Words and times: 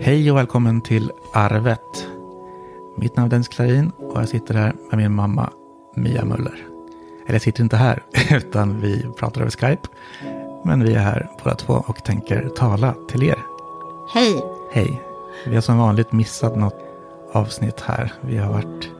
Hej 0.00 0.30
och 0.30 0.36
välkommen 0.36 0.80
till 0.80 1.12
Arvet. 1.32 2.08
Mitt 2.96 3.16
namn 3.16 3.26
är 3.26 3.30
Dennis 3.30 3.48
Klarin 3.48 3.92
och 3.98 4.20
jag 4.20 4.28
sitter 4.28 4.54
här 4.54 4.74
med 4.90 4.98
min 4.98 5.14
mamma 5.14 5.50
Mia 5.96 6.24
Möller. 6.24 6.66
Eller 7.26 7.34
jag 7.34 7.42
sitter 7.42 7.62
inte 7.62 7.76
här, 7.76 8.02
utan 8.30 8.80
vi 8.80 9.06
pratar 9.18 9.40
över 9.40 9.50
Skype. 9.50 9.88
Men 10.64 10.84
vi 10.84 10.94
är 10.94 10.98
här 10.98 11.30
båda 11.44 11.56
två 11.56 11.72
och 11.86 12.04
tänker 12.04 12.48
tala 12.48 12.94
till 13.08 13.22
er. 13.22 13.38
Hej! 14.14 14.44
Hej! 14.72 15.02
Vi 15.46 15.54
har 15.54 15.62
som 15.62 15.78
vanligt 15.78 16.12
missat 16.12 16.56
något 16.56 16.78
avsnitt 17.32 17.80
här. 17.80 18.12
Vi 18.20 18.36
har 18.36 18.52
varit... 18.52 18.90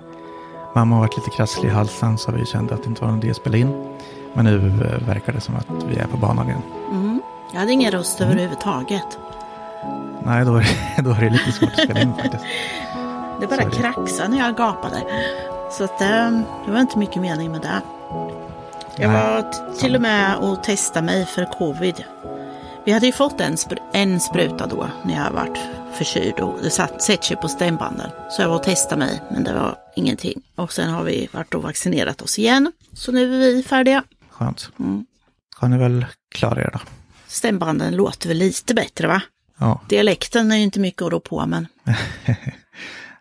Mamma 0.75 0.95
har 0.97 1.01
varit 1.03 1.17
lite 1.17 1.31
krasslig 1.31 1.69
i 1.69 1.73
halsen 1.73 2.19
så 2.19 2.33
vi 2.33 2.47
kände 2.47 2.75
att 2.75 2.83
det 2.83 2.89
inte 2.89 3.03
var 3.03 3.09
någon 3.09 3.19
idé 3.19 3.31
att 3.31 3.37
spela 3.37 3.57
in. 3.57 3.97
Men 4.35 4.45
nu 4.45 4.57
eh, 4.57 5.09
verkar 5.09 5.33
det 5.33 5.41
som 5.41 5.57
att 5.57 5.67
vi 5.89 5.97
är 5.97 6.07
på 6.07 6.17
banan 6.17 6.47
igen. 6.49 6.63
Mm. 6.91 7.23
Jag 7.53 7.61
hade 7.61 7.73
ingen 7.73 7.93
röst 7.93 8.21
Mm. 8.21 8.33
överhuvudtaget. 8.33 9.19
Nej, 10.25 10.45
då 10.45 10.57
är, 10.57 10.61
det, 10.97 11.03
då 11.03 11.11
är 11.11 11.21
det 11.21 11.31
lite 11.31 11.53
svårt 11.53 11.71
att 11.73 11.85
spela 11.85 12.01
in 12.01 12.15
faktiskt. 12.15 12.45
Det 13.41 13.47
bara 13.47 13.63
Sorry. 13.63 13.75
kraxade 13.77 14.29
när 14.29 14.39
jag 14.39 14.57
gapade. 14.57 15.03
Så 15.73 15.85
att, 15.85 16.01
eh, 16.01 16.31
det 16.67 16.73
var 16.73 16.81
inte 16.81 16.99
mycket 16.99 17.23
mening 17.23 17.51
med 17.53 17.61
det. 17.61 17.81
Jag 18.97 19.11
Nej, 19.13 19.23
var 19.43 19.75
till 19.81 19.95
och 19.95 20.03
med 20.03 20.37
och 20.37 20.63
testade 20.65 21.07
mig 21.07 21.27
för 21.27 21.45
covid. 21.59 22.05
Vi 22.85 22.93
hade 22.93 23.07
ju 23.07 23.13
fått 23.13 23.41
en, 23.41 23.55
spr- 23.55 23.79
en 23.93 24.21
spruta 24.21 24.67
då 24.67 24.87
när 25.03 25.25
jag 25.25 25.31
varit 25.31 25.59
förkyld 25.95 26.41
och 26.41 26.59
det 26.63 26.71
satt, 26.71 27.03
sig 27.03 27.37
på 27.43 27.49
stämbanden. 27.49 28.11
Så 28.31 28.43
jag 28.43 28.49
var 28.49 28.57
och 28.57 28.63
testade 28.63 28.99
mig 28.99 29.23
men 29.31 29.45
det 29.45 29.53
var 29.55 29.77
ingenting. 29.97 30.43
Och 30.57 30.73
sen 30.73 30.91
har 30.91 31.05
vi 31.05 31.29
varit 31.33 31.55
och 31.55 31.63
vaccinerat 31.63 32.23
oss 32.23 32.39
igen. 32.39 32.73
Så 32.93 33.13
nu 33.13 33.35
är 33.35 33.39
vi 33.39 33.63
färdiga. 33.63 34.03
Skönt. 34.31 34.71
Mm. 34.79 35.07
Har 35.57 35.69
ni 35.69 35.79
väl 35.79 36.07
klara 36.35 36.61
er 36.63 36.71
då? 36.73 36.79
Stämbanden 37.27 37.97
låter 37.97 38.29
väl 38.29 38.37
lite 38.37 38.75
bättre 38.75 39.07
va? 39.09 39.23
Ja, 39.65 39.81
Dialekten 39.89 40.53
är 40.53 40.57
ju 40.57 40.63
inte 40.63 40.81
mycket 40.81 41.03
att 41.03 41.13
rå 41.13 41.21
på 41.21 41.47
men 41.47 41.67
det 42.25 42.37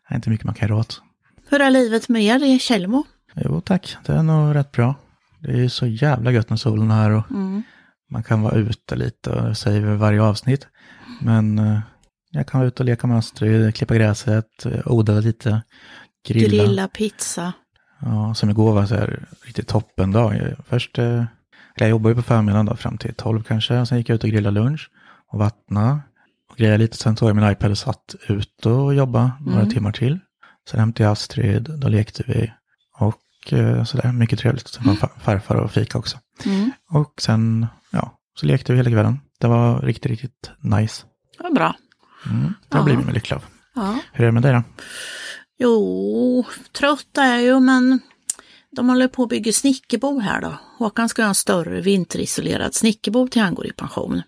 är 0.07 0.15
inte 0.15 0.29
mycket 0.29 0.45
man 0.45 0.55
kan 0.55 0.67
göra 0.70 0.79
åt. 0.79 1.01
hur 1.49 1.62
är 1.62 1.71
livet 1.71 2.09
med 2.09 2.23
er 2.23 2.43
i 2.43 2.59
Tjällmo? 2.59 3.04
Jo 3.35 3.62
tack, 3.62 3.98
det 4.05 4.13
är 4.13 4.23
nog 4.23 4.55
rätt 4.55 4.71
bra. 4.71 4.95
Det 5.40 5.51
är 5.51 5.55
ju 5.57 5.70
så 5.70 5.87
jävla 5.87 6.31
gött 6.31 6.49
med 6.49 6.59
solen 6.59 6.91
här 6.91 7.12
och 7.12 7.31
Mm. 7.31 7.63
man 8.12 8.23
kan 8.23 8.41
vara 8.41 8.55
ute 8.55 8.95
lite 8.95 9.29
och 9.29 9.57
säger 9.57 9.81
vi 9.81 9.95
varje 9.95 10.21
avsnitt. 10.21 10.68
Men 11.21 11.59
eh, 11.59 11.79
jag 12.31 12.48
kan 12.48 12.59
vara 12.59 12.68
ute 12.68 12.84
och 12.84 12.85
leka 12.85 13.07
med 13.07 13.18
Astrid, 13.18 13.75
klippa 13.75 13.96
gräset, 13.96 14.65
eh, 14.65 14.79
odla 14.85 15.13
lite, 15.20 15.62
grilla. 16.27 16.63
Grilla 16.63 16.87
pizza. 16.87 17.53
Ja, 18.01 18.34
som 18.35 18.49
igår 18.49 18.73
var 18.73 18.85
så 18.85 18.96
här 18.96 19.25
riktigt 19.46 19.68
toppendag. 19.68 20.55
Först, 20.68 20.98
eh, 20.99 21.05
eller 21.05 21.25
jag 21.75 21.90
jobbade 21.90 22.12
ju 22.12 22.15
på 22.15 22.21
förmiddagen 22.21 22.65
då, 22.65 22.75
fram 22.75 22.98
till 22.98 23.13
12 23.15 23.43
kanske. 23.43 23.79
Och 23.79 23.87
sen 23.87 23.98
gick 23.98 24.09
jag 24.09 24.15
ut 24.15 24.23
och 24.23 24.29
grillade 24.29 24.59
lunch 24.59 24.90
och 25.31 25.40
vattna 25.40 26.01
och 26.54 26.57
grejade 26.59 26.77
lite. 26.77 26.98
Sen 26.98 27.15
tog 27.15 27.29
jag 27.29 27.35
min 27.35 27.51
iPad 27.51 27.71
och 27.71 27.77
satt 27.77 28.15
ute 28.29 28.70
och 28.70 28.93
jobbade 28.96 29.32
några 29.40 29.59
Mm. 29.62 29.73
timmar 29.73 29.91
till. 29.91 30.20
Sen 30.70 30.79
hämtade 30.79 31.04
jag 31.04 31.12
Astrid, 31.12 31.70
då 31.79 31.87
lekte 31.87 32.23
vi. 32.27 32.51
Och 32.99 33.54
eh, 33.54 33.84
sådär, 33.84 34.12
mycket 34.12 34.40
trevligt. 34.40 34.68
Sen 34.68 34.84
var 34.87 34.93
fa- 34.93 35.20
farfar 35.20 35.55
och 35.55 35.71
fika 35.71 35.98
också. 35.98 36.18
Mm. 36.46 36.71
Och 36.90 37.13
sen, 37.21 37.68
ja, 37.91 38.18
så 38.40 38.46
lekte 38.46 38.71
vi 38.74 38.77
hela 38.77 38.90
kvällen. 38.91 39.20
Det 39.40 39.48
var 39.48 39.81
riktigt, 39.81 40.09
riktigt 40.12 40.51
nice. 40.62 41.05
Det 41.37 41.43
var 41.43 41.51
bra. 41.51 41.76
Mm, 42.29 42.54
det 42.70 42.77
har 42.77 42.84
blivit 42.84 43.05
mig 43.05 43.13
lycklig 43.13 43.35
av. 43.35 43.43
Ja. 43.76 43.99
Hur 44.13 44.24
är 44.24 44.26
det 44.26 44.31
med 44.31 44.43
dig 44.43 44.54
då? 44.54 44.63
Jo, 45.57 46.46
trött 46.71 47.18
är 47.18 47.27
jag 47.34 47.41
ju 47.43 47.59
men 47.59 47.99
de 48.76 48.90
håller 48.90 49.07
på 49.07 49.24
att 49.24 49.29
bygga 49.29 49.54
snickerbo 49.54 50.20
här 50.20 50.41
då. 50.41 50.57
Håkan 50.77 51.09
ska 51.09 51.21
ha 51.21 51.29
en 51.29 51.35
större 51.35 51.81
vinterisolerad 51.81 52.74
snickerbo 52.76 53.27
till 53.27 53.41
han 53.41 53.55
går 53.55 53.68
i 53.68 53.71
pension. 53.71 54.21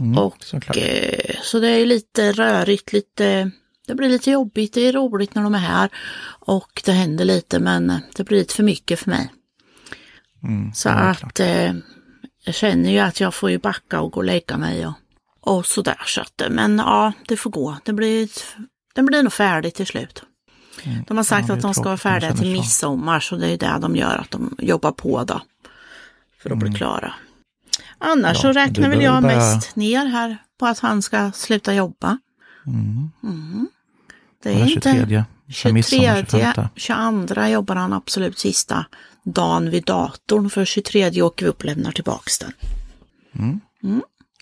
Mm, 0.00 0.18
Och 0.18 0.36
såklart. 0.40 0.76
eh, 0.76 1.36
så 1.42 1.60
det 1.60 1.68
är 1.68 1.86
lite 1.86 2.32
rörigt, 2.32 2.92
lite, 2.92 3.50
det 3.86 3.94
blir 3.94 4.08
lite 4.08 4.30
jobbigt, 4.30 4.72
det 4.74 4.80
är 4.80 4.92
roligt 4.92 5.34
när 5.34 5.42
de 5.42 5.54
är 5.54 5.58
här 5.58 5.90
och 6.40 6.82
det 6.84 6.92
händer 6.92 7.24
lite 7.24 7.58
men 7.60 7.92
det 8.16 8.24
blir 8.24 8.38
lite 8.38 8.54
för 8.54 8.62
mycket 8.62 8.98
för 9.00 9.10
mig. 9.10 9.32
Mm, 10.42 10.72
Så 10.72 10.88
att 10.88 11.40
eh, 11.40 11.72
jag 12.44 12.54
känner 12.54 12.90
ju 12.90 12.98
att 12.98 13.20
jag 13.20 13.34
får 13.34 13.50
ju 13.50 13.58
backa 13.58 14.00
och 14.00 14.12
gå 14.12 14.20
och 14.20 14.24
lägga 14.24 14.56
mig 14.56 14.86
och, 14.86 14.94
och 15.40 15.66
sådär. 15.66 16.02
Så 16.06 16.20
att, 16.20 16.42
men 16.50 16.78
ja, 16.78 17.12
det 17.28 17.36
får 17.36 17.50
gå. 17.50 17.76
Det 17.84 17.92
blir, 17.92 18.28
det 18.94 19.02
blir 19.02 19.22
nog 19.22 19.32
färdigt 19.32 19.74
till 19.74 19.86
slut. 19.86 20.22
De 21.08 21.16
har 21.16 21.24
sagt 21.24 21.44
Mm. 21.44 21.56
Att 21.56 21.62
de 21.62 21.74
ska 21.74 21.82
vara 21.82 21.96
färdiga 21.96 22.32
till 22.34 22.52
midsommar 22.52 23.20
så 23.20 23.36
det 23.36 23.48
är 23.48 23.56
det 23.58 23.78
de 23.80 23.96
gör, 23.96 24.16
att 24.18 24.30
de 24.30 24.56
jobbar 24.58 24.92
på 24.92 25.24
då. 25.24 25.40
För 26.42 26.50
att 26.50 26.58
bli 26.58 26.72
klara. 26.72 27.14
Annars 27.98 28.16
Mm. 28.16 28.24
Ja, 28.34 28.34
så 28.34 28.52
räknar 28.52 28.88
väl 28.88 29.02
jag 29.02 29.22
bara- 29.22 29.36
mest 29.36 29.76
ner 29.76 30.06
här 30.06 30.36
på 30.58 30.66
att 30.66 30.78
han 30.78 31.02
ska 31.02 31.32
sluta 31.32 31.74
jobba. 31.74 32.18
Mm. 32.66 33.68
Det 34.42 34.50
Och 34.50 34.56
är 34.56 34.60
den 34.60 34.68
inte... 34.68 34.92
23, 34.92 35.24
sen 35.54 35.74
midsommar 35.74 36.14
23, 36.16 36.52
25. 36.54 36.68
22 36.76 37.46
jobbar 37.46 37.76
han 37.76 37.92
absolut 37.92 38.38
sista 38.38 38.86
dagen 39.24 39.70
vid 39.70 39.84
datorn. 39.84 40.50
För 40.50 40.64
23 40.64 41.22
åker 41.22 41.44
vi 41.46 41.50
upp 41.50 41.58
och 41.58 41.64
lämnar 41.64 41.92
tillbaks 41.92 42.38
den. 42.38 42.52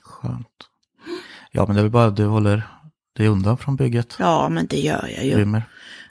Skönt. 0.03 0.48
Ja, 1.53 1.66
men 1.66 1.75
det 1.76 1.81
är 1.81 1.82
väl 1.82 1.91
bara 1.92 2.06
att 2.06 2.16
du 2.16 2.26
håller 2.26 2.62
dig 3.16 3.28
undan 3.28 3.59
från 3.59 3.76
bygget. 3.76 4.16
Ja, 4.19 4.48
men 4.48 4.66
det 4.66 4.81
gör 4.81 5.10
jag 5.16 5.25
ju. 5.25 5.36
Rymmer. 5.38 5.62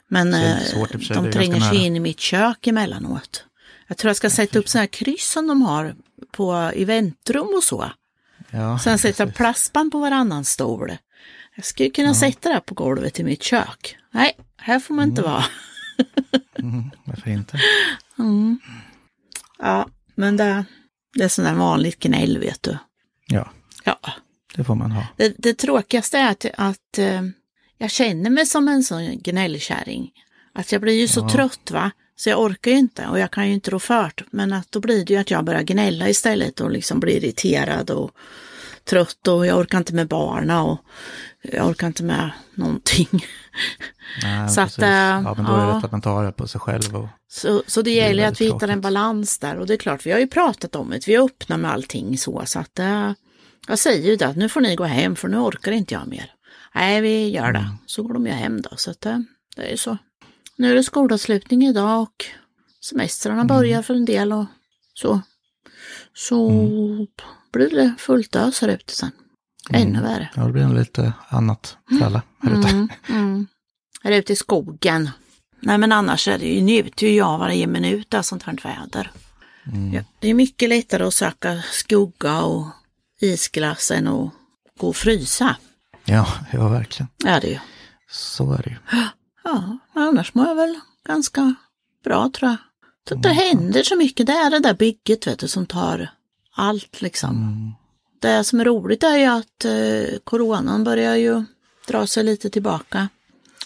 Men 0.08 0.30
det 0.30 0.36
är 0.38 0.54
eh, 0.54 0.60
svårt 0.60 0.92
det 0.92 1.14
de 1.14 1.26
är 1.26 1.32
tränger 1.32 1.60
sig 1.60 1.78
in 1.84 1.96
i 1.96 2.00
mitt 2.00 2.20
kök 2.20 2.66
emellanåt. 2.66 3.44
Jag 3.86 3.96
tror 3.96 4.08
jag 4.08 4.16
ska 4.16 4.30
sätta 4.30 4.58
upp 4.58 4.68
sådana 4.68 4.82
här 4.82 4.86
kryss 4.86 5.30
som 5.30 5.46
de 5.46 5.62
har 5.62 5.94
på 6.32 6.52
eventrum 6.52 7.48
och 7.56 7.64
så. 7.64 7.90
Ja, 8.50 8.78
Sen 8.78 8.98
sätta 8.98 9.26
plastband 9.26 9.92
på 9.92 9.98
varannan 9.98 10.44
stol. 10.44 10.92
Jag 11.56 11.64
skulle 11.64 11.90
kunna 11.90 12.14
sätta 12.14 12.48
det 12.48 12.54
här 12.54 12.60
på 12.60 12.74
golvet 12.74 13.20
i 13.20 13.24
mitt 13.24 13.42
kök. 13.42 13.96
Nej, 14.10 14.36
här 14.56 14.80
får 14.80 14.94
man 14.94 15.08
inte 15.08 15.22
vara. 15.22 15.44
Mm, 16.58 16.90
varför 17.04 17.30
inte? 17.30 17.60
Ja, 19.58 19.88
men 20.14 20.36
det, 20.36 20.64
det 21.14 21.24
är 21.24 21.28
sån 21.28 21.44
där 21.44 21.54
vanligt 21.54 21.98
gnäll 21.98 22.38
vet 22.38 22.62
du. 22.62 22.78
Ja, 23.26 23.50
Ja, 23.84 23.98
det 24.54 24.64
får 24.64 24.74
man 24.74 24.92
ha. 24.92 25.06
det, 25.16 25.34
det 25.38 25.54
tråkigaste 25.54 26.18
är 26.18 26.30
att, 26.30 26.46
att 26.56 26.98
eh, 26.98 27.22
jag 27.78 27.90
känner 27.90 28.30
mig 28.30 28.46
som 28.46 28.68
en 28.68 28.84
sån 28.84 29.18
gnällkärring. 29.18 30.10
Att 30.52 30.72
jag 30.72 30.80
blir 30.80 31.00
ju 31.00 31.08
så 31.08 31.28
trött 31.28 31.70
va, 31.70 31.90
så 32.16 32.30
jag 32.30 32.40
orkar 32.40 32.70
ju 32.70 32.76
inte 32.76 33.06
och 33.06 33.18
jag 33.18 33.30
kan 33.30 33.48
ju 33.48 33.54
inte 33.54 33.70
rå 33.70 33.78
fört. 33.78 34.22
Men 34.30 34.52
att 34.52 34.72
då 34.72 34.80
blir 34.80 35.04
det 35.04 35.12
ju 35.12 35.20
att 35.20 35.30
jag 35.30 35.44
börjar 35.44 35.62
gnälla 35.62 36.08
istället 36.08 36.60
och 36.60 36.70
liksom 36.70 37.00
blir 37.00 37.24
irriterad 37.24 37.90
och 37.90 38.10
trött 38.84 39.28
och 39.28 39.46
jag 39.46 39.58
orkar 39.58 39.78
inte 39.78 39.94
med 39.94 40.08
barna 40.08 40.64
och 40.64 40.78
jag 41.42 41.68
orkar 41.68 41.86
inte 41.86 42.02
med 42.02 42.30
någonting. 42.54 43.08
Nej, 44.22 44.48
Så 44.48 44.60
att, 44.60 44.66
precis. 44.68 44.84
äh, 44.84 44.88
ja, 44.88 45.34
men 45.36 45.44
då 45.44 45.52
är 45.52 45.56
det 45.56 45.72
ja. 45.72 45.76
rätt 45.78 45.84
att 45.84 45.92
man 45.92 46.02
tar 46.02 46.24
det 46.24 46.32
på 46.32 46.48
sig 46.48 46.60
själv. 46.60 46.96
Och, 46.96 47.08
Så, 47.28 47.62
så 47.66 47.82
det 47.82 47.90
gäller 47.90 48.28
att 48.28 48.40
vi 48.40 48.44
hittar 48.44 48.68
en 48.68 48.80
balans 48.80 49.38
där 49.38 49.58
och 49.58 49.66
det 49.66 49.74
är 49.74 49.78
klart, 49.78 50.06
vi 50.06 50.12
har 50.12 50.18
ju 50.18 50.26
pratat 50.26 50.76
om 50.76 50.90
det, 50.90 51.08
vi 51.08 51.14
är 51.14 51.24
öppna 51.24 51.56
med 51.56 51.72
allting 51.72 52.18
så, 52.18 52.42
så 52.46 52.58
att 52.58 52.78
eh, 52.78 53.12
jag 53.68 53.78
säger 53.78 54.10
ju 54.10 54.16
det 54.16 54.26
att 54.26 54.36
nu 54.36 54.48
får 54.48 54.60
ni 54.60 54.76
gå 54.76 54.84
hem 54.84 55.16
för 55.16 55.28
nu 55.28 55.38
orkar 55.38 55.72
inte 55.72 55.94
jag 55.94 56.06
mer. 56.06 56.30
Nej, 56.74 57.00
vi 57.00 57.30
gör 57.30 57.52
det. 57.52 57.58
Mm. 57.58 57.72
Så 57.86 58.02
går 58.02 58.14
de 58.14 58.26
ju 58.26 58.32
hem 58.32 58.62
då, 58.62 58.70
så 58.76 58.90
att 58.90 59.06
eh, 59.06 59.18
det 59.56 59.62
är 59.62 59.70
ju 59.70 59.76
så. 59.76 59.98
Nu 60.56 60.70
är 60.70 60.74
det 60.74 60.82
skolavslutning 60.82 61.66
idag 61.66 62.02
och 62.02 62.24
semestrarna 62.80 63.40
Mm. 63.40 63.46
börjar 63.46 63.82
för 63.82 63.94
en 63.94 64.04
del 64.04 64.32
och 64.32 64.46
så. 64.94 65.20
Så 66.14 66.50
Mm. 66.50 67.06
blir 67.52 67.70
det 67.70 67.94
fullt 67.98 68.36
ös 68.36 68.60
här 68.60 68.68
ute 68.68 68.94
sen. 68.94 69.10
Ännu 69.70 70.00
värre. 70.02 70.30
ja, 70.36 70.42
det 70.42 70.52
blir 70.52 70.64
nog 70.66 70.74
lite 70.78 71.12
annat 71.28 71.76
för 71.98 72.06
alla 72.06 72.22
här 72.42 72.58
ute. 72.60 72.68
Mm, 72.68 72.88
mm. 73.08 73.46
Här 74.02 74.12
ute 74.12 74.32
i 74.32 74.36
skogen. 74.36 75.10
Nej 75.60 75.78
men 75.78 75.92
annars 75.92 76.28
är 76.28 76.38
det 76.38 76.44
ju, 76.46 76.60
njuter 76.60 77.06
ju 77.06 77.12
jag 77.16 77.38
varje 77.38 77.66
minut 77.66 78.14
av 78.14 78.22
sånt 78.22 78.42
här 78.42 78.58
väder. 78.62 79.10
Ja, 79.94 80.02
det 80.18 80.28
är 80.28 80.34
mycket 80.34 80.68
lättare 80.68 81.04
att 81.04 81.14
söka 81.14 81.62
skugga 81.72 82.42
och 82.42 82.66
isglass 83.20 83.90
än 83.90 84.08
att 84.08 84.30
gå 84.78 84.88
och 84.88 84.96
frysa. 84.96 85.56
Ja, 86.04 86.26
ja, 86.52 86.68
verkligen. 86.68 87.08
Ja 87.24 87.40
det 87.40 87.46
är 87.46 87.52
ju. 87.52 87.58
Så 88.10 88.52
är 88.52 88.62
det 88.62 88.70
ju. 88.70 88.76
Ja, 89.44 89.78
annars 89.94 90.34
mår 90.34 90.46
jag 90.46 90.54
väl 90.54 90.80
ganska 91.06 91.54
bra 92.04 92.30
tror 92.34 92.50
jag. 92.50 92.56
Så 93.08 93.14
det 93.14 93.28
händer 93.28 93.82
så 93.82 93.96
mycket. 93.96 94.26
Det 94.26 94.32
är 94.32 94.50
det 94.50 94.58
där 94.58 94.74
bygget 94.74 95.26
vet 95.26 95.38
du 95.38 95.48
som 95.48 95.66
tar 95.66 96.10
allt 96.56 97.02
liksom. 97.02 97.74
Det 98.20 98.44
som 98.44 98.60
är 98.60 98.64
roligt 98.64 99.02
är 99.02 99.16
ju 99.16 99.24
att 99.26 99.64
eh, 99.64 100.18
coronan 100.24 100.84
börjar 100.84 101.16
ju 101.16 101.44
dra 101.88 102.06
sig 102.06 102.24
lite 102.24 102.50
tillbaka. 102.50 103.08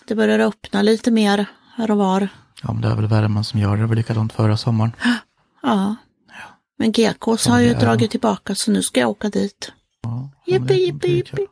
Det 0.06 0.14
börjar 0.14 0.38
öppna 0.38 0.82
lite 0.82 1.10
mer 1.10 1.46
här 1.76 1.90
och 1.90 1.96
var. 1.96 2.28
Ja, 2.62 2.72
men 2.72 2.82
det 2.82 2.88
är 2.88 2.96
väl 2.96 3.06
värmen 3.06 3.44
som 3.44 3.60
gör 3.60 3.76
det. 3.76 3.82
Det 3.82 3.86
var 3.86 3.94
likadant 3.96 4.32
förra 4.32 4.56
sommaren. 4.56 4.92
Ja. 5.62 5.96
Men 6.78 6.92
GKs 6.92 7.42
Som 7.42 7.52
har 7.52 7.60
ju 7.60 7.68
är. 7.70 7.80
dragit 7.80 8.10
tillbaka 8.10 8.54
så 8.54 8.70
nu 8.70 8.82
ska 8.82 9.00
jag 9.00 9.10
åka 9.10 9.28
dit. 9.30 9.72
Ja, 10.02 10.30
ja, 10.46 10.52
Jippi, 10.52 10.74
jippi, 10.74 11.08
jippi. 11.16 11.46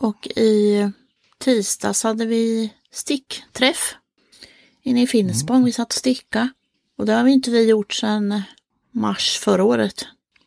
Och 0.00 0.26
i 0.26 0.90
tisdags 1.38 2.02
hade 2.04 2.26
vi 2.26 2.72
stickträff 2.92 3.94
inne 4.82 5.02
i 5.02 5.06
Finspång. 5.06 5.64
Vi 5.64 5.72
satt 5.72 5.88
och 5.88 5.94
sticka. 5.94 6.48
Och 6.98 7.06
det 7.06 7.12
har 7.12 7.24
vi 7.24 7.32
inte 7.32 7.50
vi 7.50 7.68
gjort 7.70 7.92
sedan 7.92 8.42
mars 8.92 9.38
förra 9.38 9.64
året. 9.64 10.04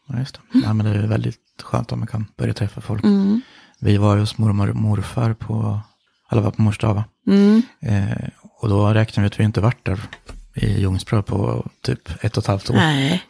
Ja, 0.07 0.19
just 0.19 0.35
det. 0.35 0.41
Nej, 0.51 0.73
men 0.73 0.85
det 0.85 0.91
är 0.91 1.07
väldigt 1.07 1.39
skönt 1.63 1.91
om 1.91 1.99
man 1.99 2.07
kan 2.07 2.25
börja 2.37 2.53
träffa 2.53 2.81
folk. 2.81 3.03
Mm. 3.03 3.41
Vi 3.79 3.97
var 3.97 4.17
hos 4.17 4.37
mormor 4.37 4.69
och 4.69 4.75
morfar 4.75 5.33
på, 5.33 5.79
eller 6.31 6.41
var 6.41 6.51
på 6.51 6.61
mors 6.61 6.77
dag 6.79 6.93
va? 6.93 7.03
Mm. 7.27 7.61
Eh, 7.81 8.29
och 8.61 8.69
då 8.69 8.93
räknade 8.93 9.21
vi 9.21 9.27
att 9.27 9.39
vi 9.39 9.43
inte 9.43 9.61
varit 9.61 9.85
där 9.85 9.99
i 10.53 10.79
Ljungsbro 10.81 11.23
på 11.23 11.67
typ 11.81 12.23
ett 12.23 12.37
och 12.37 12.43
ett 12.43 12.47
halvt 12.47 12.69
år. 12.69 12.73
Nej, 12.75 13.23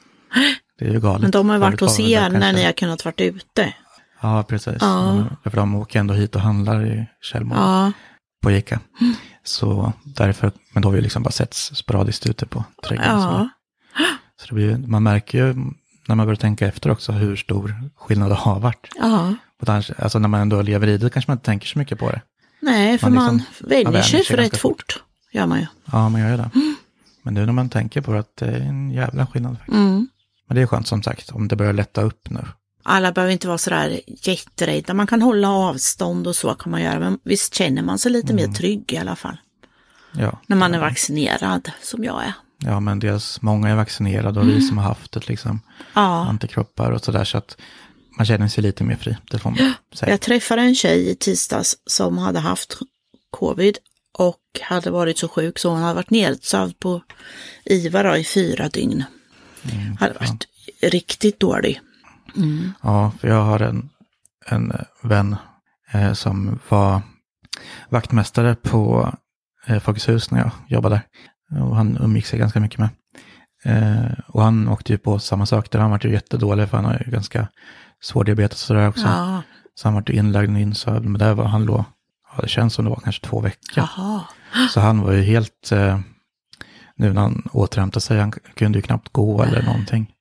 Det 0.80 0.86
är 0.86 0.94
ju 0.94 1.00
galet. 1.00 1.22
men 1.22 1.32
de 1.32 1.50
har 1.50 1.56
ju 1.56 1.60
varit 1.62 1.80
hos 1.80 2.00
er 2.00 2.30
när 2.30 2.54
ni 2.54 2.64
har 2.66 2.72
kunnat 2.72 3.06
varit 3.06 3.22
ute. 3.22 3.74
Ja, 4.22 4.44
precis. 4.44 4.78
Ja. 4.80 5.12
Mm, 5.12 5.26
För 5.44 5.52
de 5.56 5.76
åker 5.76 6.00
ändå 6.00 6.14
hit 6.14 6.36
och 6.36 6.42
handlar 6.42 6.86
i 6.86 7.06
Källmo 7.22 7.56
Ja, 7.56 7.92
på 8.42 8.52
Ica. 8.52 8.80
Så 9.44 9.94
därför, 10.04 10.52
men 10.74 10.82
då 10.84 10.90
har 10.90 10.94
vi 10.94 11.02
liksom 11.02 11.24
bara 11.24 11.32
setts 11.32 11.76
sporadiskt 11.76 12.26
ute 12.30 12.46
på 12.46 12.64
trädgården. 12.88 13.20
Ja, 13.22 13.50
Så 14.42 14.48
det 14.48 14.54
blir, 14.56 14.78
man 14.78 15.04
märker 15.04 15.38
ju 15.38 15.54
när 16.08 16.16
man 16.16 16.26
börjar 16.28 16.36
tänka 16.36 16.68
efter 16.68 16.90
också 16.92 17.12
hur 17.12 17.36
stor 17.36 17.90
skillnad 17.96 18.30
det 18.32 18.36
har 18.36 18.60
varit. 18.60 18.88
ja. 19.00 19.34
Alltså 19.98 20.20
när 20.20 20.28
man 20.28 20.42
ändå 20.42 20.62
lever 20.62 20.88
i 20.88 20.98
det 20.98 21.10
kanske 21.10 21.32
man 21.32 21.36
inte 21.36 21.46
tänker 21.46 21.68
så 21.68 21.80
mycket 21.80 22.00
på 22.00 22.12
det. 22.12 22.22
Nej, 22.62 22.98
för 22.98 23.10
Man 23.10 23.38
liksom- 23.38 23.60
man 23.84 23.94
vänjer 23.94 24.02
sig 24.02 24.24
för 24.26 24.34
rätt 24.38 24.44
ganska 24.44 24.58
fort. 24.58 25.04
Gör 25.32 25.46
man 25.46 25.60
ju. 25.60 25.66
Ja, 25.92 26.10
man 26.10 26.22
gör 26.22 26.32
ju 26.32 26.38
det. 26.38 26.50
Men 27.24 27.34
nu 27.34 27.46
när 27.46 27.54
man 27.54 27.70
tänker 27.70 28.02
på 28.02 28.14
det, 28.14 28.20
att 28.20 28.36
det 28.36 28.46
är 28.48 28.62
en 28.62 28.92
jävla 28.92 29.28
skillnad. 29.28 29.58
faktiskt. 29.58 29.76
Mm. 29.78 30.08
Men 30.48 30.56
det 30.56 30.62
är 30.62 30.68
skönt 30.68 30.88
som 30.88 31.04
sagt, 31.04 31.30
om 31.32 31.48
det 31.48 31.56
börjar 31.56 31.74
lätta 31.74 32.02
upp 32.02 32.30
nu. 32.30 32.40
Alla 32.88 33.12
behöver 33.12 33.34
inte 33.34 33.48
vara 33.48 33.58
sådär 33.58 34.02
jätterädda. 34.08 34.94
Man 34.94 35.08
kan 35.08 35.22
hålla 35.22 35.50
avstånd 35.50 36.28
och 36.28 36.36
så 36.36 36.54
kan 36.54 36.72
man 36.72 36.82
göra. 36.82 37.00
Men 37.00 37.20
visst 37.24 37.56
känner 37.56 37.82
man 37.82 38.00
sig 38.00 38.12
lite 38.12 38.34
Mm. 38.34 38.50
mer 38.50 38.56
trygg 38.58 38.94
i 38.94 38.98
alla 38.98 39.16
fall. 39.16 39.38
Ja. 40.12 40.40
När 40.48 40.58
man 40.58 40.74
är 40.74 40.80
vaccinerad, 40.80 41.72
som 41.82 42.04
jag 42.04 42.24
är. 42.24 42.34
ja, 42.58 42.80
men 42.80 43.00
dels 43.00 43.42
många 43.42 43.70
är 43.70 43.76
vaccinerade 43.76 44.40
och 44.40 44.50
vi 44.50 44.62
som 44.62 44.78
har 44.78 44.86
haft 44.86 45.12
det 45.12 45.30
liksom, 45.30 45.62
Ja, 45.94 46.26
antikroppar 46.26 46.92
och 46.92 47.04
sådär. 47.04 47.24
Så 47.24 47.38
att 47.38 47.58
man 48.18 48.26
känner 48.26 48.48
sig 48.48 48.64
lite 48.64 48.84
mer 48.84 48.96
fri, 48.96 49.18
det 49.32 49.40
får 49.40 49.50
man 49.50 49.74
säga. 49.94 50.12
jag 50.12 50.22
träffade 50.22 50.62
en 50.62 50.76
tjej 50.76 51.10
i 51.10 51.16
tisdags 51.16 51.76
som 51.86 52.18
hade 52.18 52.40
haft 52.40 52.78
covid 53.30 53.78
och 54.18 54.40
hade 54.62 54.92
varit 54.92 55.18
så 55.18 55.28
sjuk 55.28 55.60
så 55.60 55.70
hon 55.70 55.82
hade 55.82 55.94
varit 55.94 56.10
nedsövd 56.10 56.80
på 56.80 57.02
IVA 57.66 58.04
då, 58.04 58.18
i 58.18 58.24
fyra 58.24 58.70
dygn. 58.70 59.04
Mm, 59.72 59.98
hade 59.98 60.14
varit 60.14 60.48
riktigt 60.82 61.40
dålig. 61.40 61.80
Ja, 62.82 63.12
för 63.20 63.28
jag 63.28 63.44
har 63.44 63.60
en, 63.60 63.90
en 64.46 64.74
vän 65.04 65.36
eh, 65.92 66.14
som 66.14 66.60
var 66.70 67.02
vaktmästare 67.90 68.56
på 68.56 69.14
eh, 69.68 69.80
Folkets 69.80 70.10
hus 70.10 70.32
när 70.32 70.40
jag 70.40 70.52
jobbade. 70.68 71.02
Och 71.62 71.76
han 71.76 71.98
umgick 72.02 72.26
sig 72.26 72.40
ganska 72.40 72.60
mycket 72.60 72.80
med. 72.80 72.90
Eh, 73.64 74.12
och 74.28 74.44
han 74.44 74.68
åkte 74.68 74.92
ju 74.92 74.98
på 74.98 75.20
samma 75.20 75.46
sak 75.46 75.72
där. 75.72 75.80
Han 75.80 75.92
var 75.92 76.00
ju 76.04 76.12
jättedålig 76.12 76.70
för 76.70 76.78
han 76.78 76.86
har 76.86 77.04
ju 77.06 77.12
ganska 77.12 77.48
svår 78.02 78.24
diabetes 78.24 78.62
och 78.62 78.68
sådär 78.68 78.88
också. 78.90 79.06
Ja, 79.08 79.42
Så 79.76 79.88
han 79.88 79.94
var 79.96 80.04
ju 80.08 80.14
inlagd 80.20 80.52
och 80.52 80.60
insövd. 80.60 81.06
Men 81.06 81.20
där 81.20 81.34
var 81.34 81.46
han 81.46 81.66
låg, 81.66 81.84
ja 82.36 82.42
det 82.42 82.48
känns 82.48 82.74
som 82.74 82.86
det 82.86 82.90
var 82.92 83.00
kanske 83.04 83.26
två 83.26 83.40
veckor. 83.42 83.84
jaha. 83.98 84.22
Så 84.70 84.80
han 84.80 85.02
var 85.02 85.12
ju 85.12 85.22
helt, 85.22 85.72
eh, 85.72 86.00
nu 86.96 87.14
när 87.14 87.22
han 87.22 87.48
återhämtade 87.52 88.02
sig, 88.02 88.20
han 88.20 88.32
kunde 88.32 88.78
ju 88.78 88.82
knappt 88.82 89.10
gå 89.14 89.44
eller 89.44 89.64
någonting. 89.64 90.12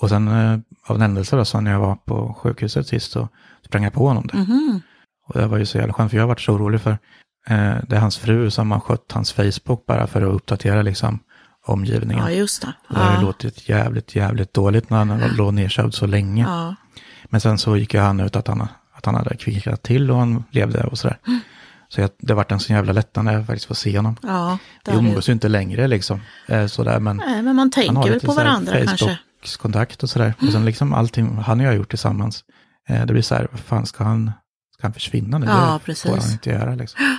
Och 0.00 0.08
sen 0.08 0.28
eh, 0.28 0.58
av 0.86 0.96
en 0.96 1.02
händelse 1.02 1.36
då, 1.36 1.44
så 1.44 1.60
när 1.60 1.70
jag 1.70 1.78
var 1.80 1.94
på 1.96 2.34
sjukhuset 2.42 2.86
sist 2.86 3.12
så 3.12 3.28
sprang 3.66 3.84
jag 3.84 3.92
på 3.92 4.08
honom 4.08 4.26
där. 4.26 4.38
Mhm. 4.38 4.80
Och 5.28 5.40
det 5.40 5.46
var 5.46 5.58
ju 5.58 5.66
så 5.66 5.78
jävla 5.78 5.92
skönt, 5.92 6.10
för 6.10 6.18
jag 6.18 6.26
varit 6.26 6.40
så 6.40 6.52
orolig 6.52 6.80
för, 6.80 6.90
eh, 7.46 7.74
det 7.88 7.96
är 7.96 8.00
hans 8.00 8.18
fru 8.18 8.50
som 8.50 8.70
har 8.70 8.80
skött 8.80 9.12
hans 9.12 9.32
Facebook 9.32 9.86
bara 9.86 10.06
för 10.06 10.22
att 10.22 10.34
uppdatera 10.34 10.82
liksom 10.82 11.18
omgivningen. 11.66 12.24
Ja, 12.24 12.30
just 12.30 12.62
det. 12.62 12.72
Och 12.88 12.94
det 12.94 13.00
har 13.00 13.10
ju 13.10 13.16
Ja. 13.16 13.22
låtit 13.22 13.68
jävligt, 13.68 14.14
jävligt 14.16 14.54
dåligt 14.54 14.90
när 14.90 14.98
han 14.98 15.22
låg 15.36 15.54
nedsövd 15.54 15.94
så 15.94 16.06
länge. 16.06 16.42
Ja. 16.48 16.74
Men 17.24 17.40
sen 17.40 17.58
så 17.58 17.76
gick 17.76 17.94
ju 17.94 18.00
han 18.00 18.20
ut 18.20 18.36
att 18.36 18.48
han, 18.48 18.68
att 18.92 19.06
han 19.06 19.14
hade 19.14 19.36
kvicknat 19.36 19.82
till 19.82 20.10
och 20.10 20.18
han 20.18 20.44
levde 20.50 20.84
och 20.84 20.98
sådär. 20.98 21.18
Mm. 21.26 21.40
Så 21.88 22.00
jag, 22.00 22.10
det 22.18 22.34
vart 22.34 22.52
en 22.52 22.60
så 22.60 22.72
jävla 22.72 22.92
lättnad 22.92 23.24
när 23.24 23.32
jag 23.32 23.46
faktiskt 23.46 23.66
får 23.66 23.74
se 23.74 23.96
honom. 23.96 24.16
ja, 24.22 24.58
det 24.84 24.90
Vi 24.90 24.98
umgås 24.98 25.28
ju 25.28 25.32
inte 25.32 25.48
längre 25.48 25.86
liksom. 25.88 26.20
Eh, 26.48 26.66
sådär, 26.66 27.00
men 27.00 27.16
Nej, 27.16 27.42
men 27.42 27.56
man 27.56 27.70
tänker 27.70 28.10
väl 28.10 28.20
på 28.20 28.32
varandra 28.32 28.84
kanske. 28.86 29.18
Mm. 29.36 29.42
Facebook-kontakt 29.42 30.02
och 30.02 30.10
sådär. 30.10 30.34
Och 30.42 30.52
sen 30.52 30.64
liksom 30.64 30.92
allting 30.92 31.36
han 31.36 31.60
och 31.60 31.66
jag 31.66 31.70
har 31.70 31.76
gjort 31.76 31.90
tillsammans. 31.90 32.44
Eh, 32.88 33.06
det 33.06 33.12
blir 33.12 33.22
så 33.22 33.34
här, 33.34 33.48
vad 33.50 33.60
fan 33.60 33.86
ska 33.86 34.04
han, 34.04 34.32
ska 34.74 34.86
han 34.86 34.92
försvinna 34.92 35.38
nu? 35.38 35.46
Ja, 35.46 35.52
det 35.52 35.70
får 35.72 35.78
precis. 35.78 36.24
han 36.24 36.32
inte 36.32 36.50
göra 36.50 36.74
liksom. 36.74 37.00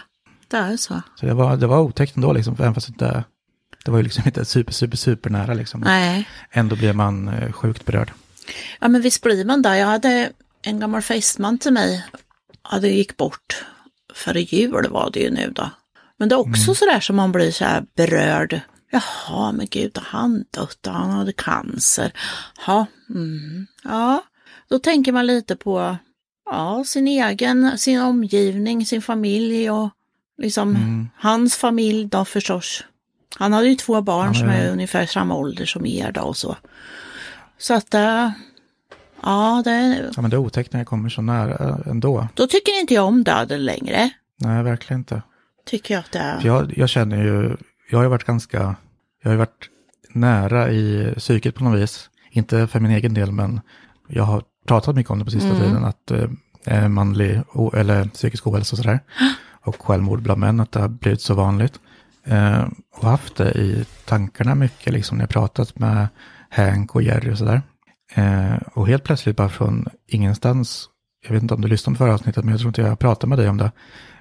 Det 0.50 0.58
är 0.58 0.78
så. 0.78 1.02
Så 1.16 1.26
det 1.26 1.34
var, 1.34 1.58
det 1.58 1.68
var 1.68 1.80
otäckt 1.80 2.16
ändå 2.16 2.34
liksom, 2.34 2.56
även 2.60 2.74
fast 2.74 2.90
inte, 2.90 3.24
det 3.86 3.92
var 3.92 3.98
ju 3.98 4.04
liksom 4.04 4.24
inte 4.26 4.46
super, 4.46 4.74
super, 4.74 4.98
super 4.98 5.30
nära 5.30 5.54
liksom. 5.54 5.82
Nej. 5.82 6.28
Ändå 6.52 6.76
blev 6.76 6.96
man 6.96 7.28
eh, 7.28 7.52
sjukt 7.52 7.86
berörd. 7.86 8.12
Ja, 8.80 8.88
men 8.88 9.02
visst 9.02 9.24
blir 9.24 9.46
man 9.46 9.62
där. 9.62 9.76
Jag 9.76 9.88
hade 9.88 10.32
en 10.62 10.80
gammal 10.80 11.02
fästman 11.02 11.58
till 11.58 11.74
mig. 11.74 12.06
Ja, 12.72 12.80
det 12.80 12.90
gick 12.90 13.18
bort 13.18 13.66
före 14.14 14.42
jul 14.42 14.90
var 14.90 15.10
det 15.14 15.20
ju 15.20 15.32
nu 15.32 15.52
då. 15.56 15.70
Men 16.18 16.30
det 16.30 16.36
är 16.36 16.40
också 16.40 16.76
sådär 16.76 17.00
som 17.00 17.16
man 17.16 17.32
blir 17.32 17.52
så 17.52 17.66
här 17.66 17.84
berörd. 17.96 18.62
Jaha, 18.92 19.52
men 19.52 19.68
gud, 19.72 19.98
har 19.98 20.20
han 20.20 20.46
dött? 20.52 20.80
Han 20.86 21.10
hade 21.10 21.34
cancer. 21.34 22.12
Ja, 22.68 22.86
mm. 23.10 23.68
ja. 23.84 24.24
Då 24.70 24.80
tänker 24.80 25.12
man 25.12 25.26
lite 25.28 25.56
på 25.56 25.98
ja, 26.46 26.84
sin 26.86 27.08
egen, 27.08 27.78
sin 27.78 28.02
omgivning, 28.02 28.86
sin 28.86 29.02
familj 29.02 29.70
och 29.72 29.90
liksom 30.38 30.70
Mm. 30.76 31.10
hans 31.16 31.56
familj 31.56 32.06
då 32.08 32.26
förstås. 32.26 32.84
Han 33.36 33.54
hade 33.54 33.68
ju 33.68 33.76
två 33.76 34.02
barn 34.02 34.28
Ja, 34.28 34.34
som 34.34 34.48
ja. 34.50 34.54
är 34.54 34.72
ungefär 34.72 35.06
samma 35.06 35.36
ålder 35.36 35.66
som 35.66 35.86
er 35.86 36.12
då 36.12 36.22
och 36.22 36.38
så. 36.38 36.58
Så 37.58 37.74
att, 37.74 37.94
äh, 37.94 38.30
ja, 39.24 39.62
det, 39.66 40.10
Ja, 40.16 40.22
men 40.22 40.30
det 40.32 40.36
är 40.36 40.40
otäckt 40.40 40.74
när 40.74 40.80
det 40.80 40.86
kommer 40.86 41.10
så 41.10 41.22
nära 41.22 41.80
ändå. 41.86 42.28
då 42.34 42.48
tycker 42.48 42.80
inte 42.80 42.94
jag 42.94 43.06
om 43.06 43.24
döden 43.24 43.66
längre. 43.66 44.10
Nej, 44.40 44.64
verkligen 44.64 45.00
inte. 45.00 45.22
Tycker 45.66 45.94
jag 45.94 46.00
att 46.00 46.12
det 46.12 46.20
är. 46.20 46.40
För 46.40 46.48
jag, 46.48 46.74
jag 46.78 46.90
känner 46.90 47.24
ju, 47.24 47.58
jag 47.90 47.98
har 47.98 48.04
ju 48.04 48.10
varit 48.10 48.24
ganska, 48.24 48.58
jag 49.24 49.30
har 49.30 49.32
ju 49.32 49.38
varit 49.38 49.70
nära 50.14 50.72
i 50.72 51.14
psyket 51.18 51.56
på 51.56 51.64
något 51.64 51.80
vis. 51.80 52.10
Inte 52.32 52.68
för 52.68 52.80
min 52.80 52.92
egen 52.92 53.14
del, 53.14 53.32
men 53.32 53.62
jag 54.08 54.24
har 54.24 54.44
pratat 54.68 54.96
mycket 54.96 55.12
om 55.12 55.20
det 55.20 55.26
på 55.26 55.32
sista 55.32 55.50
Mm. 55.50 55.62
tiden, 55.62 55.86
att 55.86 56.12
eh, 56.66 56.88
manlig 56.88 57.42
o- 57.54 57.72
eller 57.76 58.06
psykisk 58.06 58.48
ohälsa 58.48 58.74
och 58.74 58.78
sådär. 58.78 59.00
Och 59.62 59.82
självmord 59.82 60.22
bland 60.22 60.40
män, 60.40 60.60
att 60.60 60.72
det 60.72 60.80
har 60.80 60.88
blivit 60.88 61.22
så 61.22 61.34
vanligt. 61.34 61.80
Eh, 62.24 62.64
och 62.98 63.10
haft 63.10 63.36
det 63.36 63.52
i 63.52 63.86
tankarna 64.06 64.56
mycket, 64.56 64.94
liksom 64.94 65.18
när 65.18 65.24
jag 65.24 65.30
pratat 65.30 65.80
med 65.80 66.08
Hank 66.50 66.96
och 66.96 67.02
Jerry 67.02 67.32
och 67.34 67.38
sådär. 67.38 67.62
Eh, 68.16 68.56
och 68.74 68.88
helt 68.88 69.04
plötsligt 69.04 69.36
bara 69.38 69.50
från 69.50 69.86
ingenstans, 70.08 70.90
jag 71.26 71.34
vet 71.34 71.42
inte 71.42 71.54
om 71.54 71.62
du 71.62 71.68
lyssnade 71.68 71.96
på 71.96 72.04
förra 72.04 72.14
avsnittet, 72.14 72.44
men 72.44 72.52
jag 72.52 72.60
tror 72.60 72.70
inte 72.70 72.82
jag 72.82 73.00
pratade 73.00 73.30
med 73.30 73.38
dig 73.38 73.50
om 73.50 73.58
det. 73.58 73.72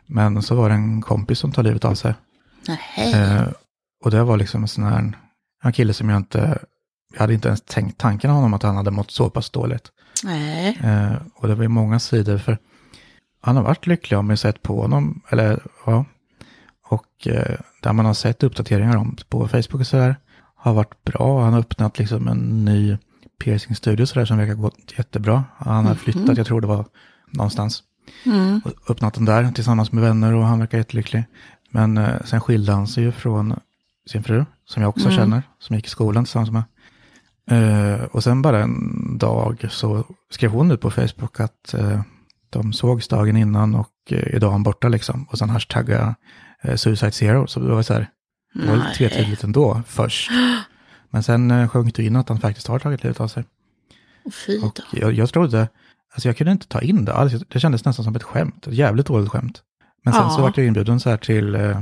Men 0.07 0.43
så 0.43 0.55
var 0.55 0.69
det 0.69 0.75
en 0.75 1.03
kompis 1.03 1.39
som 1.39 1.53
tar 1.53 1.63
livet 1.63 1.85
av 1.85 1.94
sig. 1.94 2.15
Eh, 3.15 3.49
och 4.05 4.11
det 4.11 4.25
var 4.25 4.37
liksom 4.37 4.63
en 4.63 4.69
sån 4.69 4.85
här, 4.85 5.13
en 5.65 5.73
kille 5.73 5.93
som 5.93 6.08
jag 6.08 6.17
inte, 6.17 6.58
jag 7.13 7.20
hade 7.20 7.35
inte 7.35 7.49
ens 7.49 7.61
tänkt 7.61 7.99
tanken 7.99 8.31
av 8.31 8.37
honom 8.37 8.55
att 8.55 8.63
han 8.63 8.77
hade 8.77 8.91
mått 8.91 9.11
så 9.11 9.31
pass 9.31 9.51
dåligt. 9.51 9.91
Nej. 10.25 10.79
Eh, 10.85 11.15
och 11.35 11.49
det 11.49 11.55
var 11.55 11.63
ju 11.63 11.69
många 11.69 11.99
sidor 11.99 12.39
för 12.39 12.58
han 13.41 13.56
har 13.56 13.63
varit 13.63 13.87
lycklig 13.87 14.19
om 14.19 14.31
jag 14.31 14.39
sett 14.39 14.63
på 14.63 14.81
honom, 14.82 15.23
eller 15.29 15.63
ja. 15.87 16.05
Och 16.89 17.27
eh, 17.27 17.58
där 17.82 17.93
man 17.93 18.06
har 18.06 18.15
sett 18.15 18.43
uppdateringar 18.43 18.96
om 18.96 19.17
på 19.29 19.49
Facebook 19.49 19.81
och 19.81 19.87
sådär 19.87 20.17
har 20.55 20.75
varit 20.75 21.05
bra. 21.05 21.44
Han 21.44 21.53
har 21.53 21.61
öppnat 21.61 21.99
liksom 21.99 22.29
en 22.29 22.65
ny 22.65 22.96
piercingstudio 23.44 24.06
sådär 24.06 24.25
som 24.25 24.39
verkar 24.39 24.55
gå 24.55 24.70
jättebra. 24.99 25.44
Han 25.56 25.87
har 25.87 25.94
flyttat, 25.94 26.37
jag 26.37 26.46
tror 26.46 26.61
det 26.61 26.67
var 26.67 26.85
någonstans. 27.31 27.82
Mm. 28.27 28.61
Och 28.65 28.91
öppnat 28.91 29.15
den 29.15 29.25
där 29.25 29.53
tillsammans 29.53 29.93
med 29.93 30.05
vänner 30.05 30.35
och 30.35 30.44
han 30.44 30.58
verkar 30.58 30.79
jättelycklig. 30.79 31.25
Men 31.70 31.99
eh, 31.99 32.23
sen 32.25 32.41
skilde 32.41 32.73
han 32.73 32.87
sig 32.87 33.05
ju 33.05 33.13
från 33.13 33.61
sin 34.11 34.23
fru, 34.23 34.44
som 34.65 34.82
jag 34.82 34.89
också 34.89 35.05
Mm. 35.08 35.17
känner, 35.17 35.43
som 35.58 35.77
gick 35.77 35.87
i 35.87 35.91
skolan 35.91 36.25
tillsammans 36.25 36.51
med. 36.51 36.63
Eh, 37.51 38.03
och 38.05 38.23
sen 38.25 38.43
bara 38.43 38.63
en 38.63 39.19
dag 39.19 39.67
så 39.70 40.05
skrev 40.31 40.51
hon 40.51 40.70
ut 40.70 40.81
på 40.81 40.91
Facebook 40.91 41.41
att 41.41 41.75
eh, 41.75 42.01
de 42.51 42.73
sågs 42.73 43.08
dagen 43.08 43.37
innan 43.37 43.75
och 43.75 43.93
eh, 44.11 44.35
idag 44.37 44.49
är 44.49 44.53
han 44.53 44.63
borta 44.63 44.89
liksom. 44.89 45.25
Och 45.31 45.39
sen 45.39 45.51
hashtagga 45.51 46.15
eh, 46.63 46.77
Suicide 46.77 47.13
Zero. 47.13 47.46
Så 47.46 47.61
det 47.61 47.75
var 47.75 47.82
så 47.82 47.93
här, 47.94 48.08
det 48.55 48.67
var 48.67 48.77
lite 48.77 48.94
tvetydigt 48.94 49.44
ändå 49.44 49.82
först. 49.87 50.31
Men 51.11 51.23
sen 51.23 51.51
eh, 51.51 51.69
sjönk 51.69 51.94
det 51.96 52.05
in 52.05 52.17
att 52.17 52.29
han 52.29 52.39
faktiskt 52.41 52.67
har 52.67 52.79
tagit 52.79 53.03
livet 53.03 53.20
av 53.20 53.29
sig. 53.29 53.44
Och 54.25 54.35
Fy 54.35 54.58
Och 54.58 54.73
då. 54.93 54.99
jag, 55.01 55.13
jag 55.13 55.29
trodde, 55.32 55.69
alltså 56.15 56.29
jag 56.29 56.37
kunde 56.37 56.53
inte 56.53 56.67
ta 56.69 56.81
in 56.81 57.05
det 57.05 57.13
alls. 57.15 57.32
Det 57.49 57.61
kändes 57.61 57.85
nästan 57.85 58.05
som 58.05 58.17
ett 58.17 58.23
skämt, 58.23 58.67
ett 58.67 58.75
jävligt 58.75 59.06
dåligt 59.06 59.29
skämt. 59.31 59.63
Men 60.06 60.15
sen 60.15 60.22
Ja. 60.22 60.31
så 60.31 60.43
vart 60.43 60.56
jag 60.56 60.67
inbjuden 60.67 61.01
så 61.01 61.10
här 61.10 61.17
till 61.17 61.55
eh, 61.55 61.81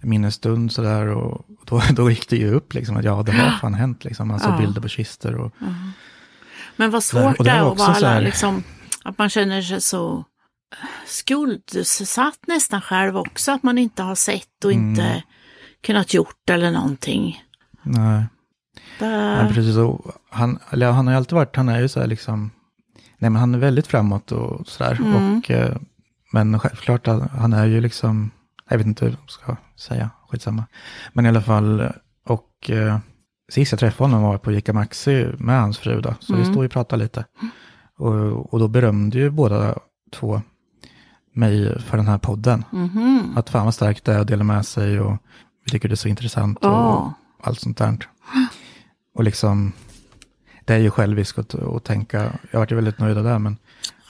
minnesstund 0.00 0.72
så 0.72 0.82
där 0.82 1.06
och 1.06 1.46
då, 1.64 1.82
då 1.92 2.10
gick 2.10 2.28
det 2.28 2.36
ju 2.36 2.50
upp 2.54 2.74
liksom 2.74 2.96
att 2.96 3.04
ja, 3.04 3.22
det 3.22 3.32
har 3.32 3.50
fan 3.50 3.74
hänt 3.74 4.04
liksom. 4.04 4.28
Man 4.28 4.40
såg 4.40 4.52
Ja. 4.52 4.58
bilder 4.58 4.80
på 4.80 4.88
kistor 4.88 5.34
och 5.34 5.52
Men 6.76 6.90
vad 6.90 7.04
svårt 7.04 7.38
och 7.38 7.44
det 7.44 7.50
är 7.50 7.72
att 7.72 7.78
vara 7.78 7.94
så 7.94 8.06
här- 8.06 8.20
liksom, 8.20 8.62
att 9.04 9.18
man 9.18 9.28
känner 9.28 9.62
sig 9.62 9.80
så 9.80 10.24
skuldsatt 11.06 12.38
nästan 12.46 12.80
själv 12.80 13.16
också, 13.16 13.52
att 13.52 13.62
man 13.62 13.78
inte 13.78 14.02
har 14.02 14.14
sett 14.14 14.64
och 14.64 14.72
Mm. 14.72 14.88
inte 14.90 15.22
kunnat 15.82 16.14
gjort 16.14 16.50
eller 16.50 16.70
någonting. 16.70 17.42
nej. 17.82 18.24
Men 19.00 19.52
precis 19.54 19.76
han, 20.30 20.58
eller 20.70 20.90
han 20.90 21.06
har 21.06 21.14
ju 21.14 21.16
alltid 21.16 21.32
varit, 21.34 21.56
han 21.56 21.68
är 21.68 21.80
ju 21.80 21.88
så 21.88 22.00
här 22.00 22.06
liksom 22.06 22.50
Nej, 23.18 23.30
men 23.30 23.40
han 23.40 23.54
är 23.54 23.58
väldigt 23.58 23.86
framåt 23.86 24.32
och 24.32 24.66
sådär. 24.68 24.92
Mm. 25.00 25.38
Och, 25.38 25.50
eh, 25.50 25.76
men 26.32 26.58
självklart, 26.58 27.06
han 27.32 27.52
är 27.52 27.66
ju 27.66 27.80
liksom, 27.80 28.30
jag 28.70 28.78
vet 28.78 28.86
inte 28.86 29.04
hur 29.04 29.12
jag 29.20 29.30
ska 29.30 29.56
säga, 29.76 30.10
skitsamma. 30.28 30.64
Men 31.12 31.26
i 31.26 31.28
alla 31.28 31.42
fall, 31.42 31.92
och 32.26 32.70
eh, 32.70 32.98
sist 33.52 33.72
jag 33.72 33.78
träffade 33.80 34.10
honom 34.10 34.22
var 34.22 34.38
på 34.38 34.52
Ica 34.52 34.72
Maxi 34.72 35.32
med 35.38 35.60
hans 35.60 35.78
fru 35.78 36.00
då. 36.00 36.14
Så 36.20 36.34
vi 36.34 36.40
Mm. 36.40 36.52
stod 36.52 36.64
och 36.64 36.70
pratade 36.70 37.02
lite. 37.02 37.24
Och, 37.98 38.52
och 38.52 38.58
då 38.58 38.68
berömde 38.68 39.18
ju 39.18 39.30
båda 39.30 39.78
två 40.12 40.42
mig 41.34 41.80
för 41.80 41.96
den 41.96 42.06
här 42.06 42.18
podden. 42.18 42.64
Mhm. 42.70 43.32
Att 43.36 43.50
fan 43.50 43.64
vad 43.64 43.74
starkt 43.74 44.04
det 44.04 44.14
är 44.14 44.18
att 44.18 44.26
dela 44.26 44.44
med 44.44 44.66
sig 44.66 45.00
och 45.00 45.16
vi 45.64 45.70
tycker 45.70 45.88
det 45.88 45.94
är 45.94 45.96
så 45.96 46.08
intressant 46.08 46.64
och 46.64 47.10
allt 47.42 47.60
sånt 47.60 47.78
där. 47.78 47.98
Och 49.14 49.24
liksom, 49.24 49.72
det 50.64 50.74
är 50.74 50.78
ju 50.78 50.90
själviskt 50.90 51.38
att, 51.38 51.54
att 51.54 51.84
tänka, 51.84 52.32
jag 52.50 52.58
vart 52.58 52.70
ju 52.72 52.76
väldigt 52.76 52.98
nöjd 52.98 53.16
där 53.16 53.38
men 53.38 53.56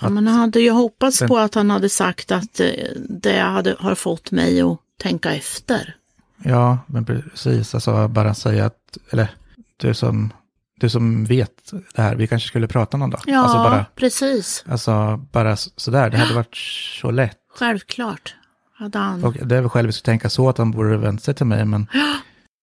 Ja, 0.03 0.09
men 0.09 0.27
han 0.27 0.39
hade 0.39 0.61
ju 0.61 0.71
hoppats 0.71 1.19
Den- 1.19 1.29
på 1.29 1.39
att 1.39 1.55
han 1.55 1.71
hade 1.71 1.89
sagt 1.89 2.33
att 2.33 2.61
eh, 2.61 2.69
det 3.09 3.39
hade, 3.41 3.77
har 3.79 3.95
fått 3.95 4.31
mig 4.31 4.61
att 4.61 4.79
tänka 5.03 5.35
efter. 5.35 5.97
ja, 6.45 6.79
men 6.87 7.05
precis, 7.05 7.75
alltså 7.75 8.09
bara 8.09 8.35
säga 8.35 8.67
att, 8.67 8.99
eller 9.11 9.29
du 9.77 9.95
som, 9.95 10.33
du 10.81 10.89
som 10.89 11.25
vet 11.25 11.73
det 11.95 12.03
här, 12.03 12.15
vi 12.17 12.27
kanske 12.27 12.49
skulle 12.49 12.69
prata 12.69 12.97
någon 12.97 13.11
dag. 13.11 13.21
Ja, 13.27 13.39
Alltså 13.41 13.57
bara, 13.59 13.87
precis. 13.97 14.65
alltså 14.69 15.17
bara 15.33 15.57
sådär, 15.57 16.11
det 16.11 16.17
hade 16.17 16.35
varit 16.35 16.57
så 17.01 17.11
lätt. 17.11 17.39
Självklart. 17.59 18.35
Hade 18.75 18.99
han. 18.99 19.25
Och 19.25 19.33
det 19.33 19.57
är 19.57 19.61
väl 19.61 19.71
själviskt 19.71 20.01
att 20.01 20.05
tänka 20.05 20.31
så 20.31 20.49
att 20.49 20.59
han 20.59 20.71
borde 20.71 20.97
vänt 20.97 21.23
sig 21.23 21.35
till 21.35 21.47
mig, 21.47 21.65
men 21.65 21.87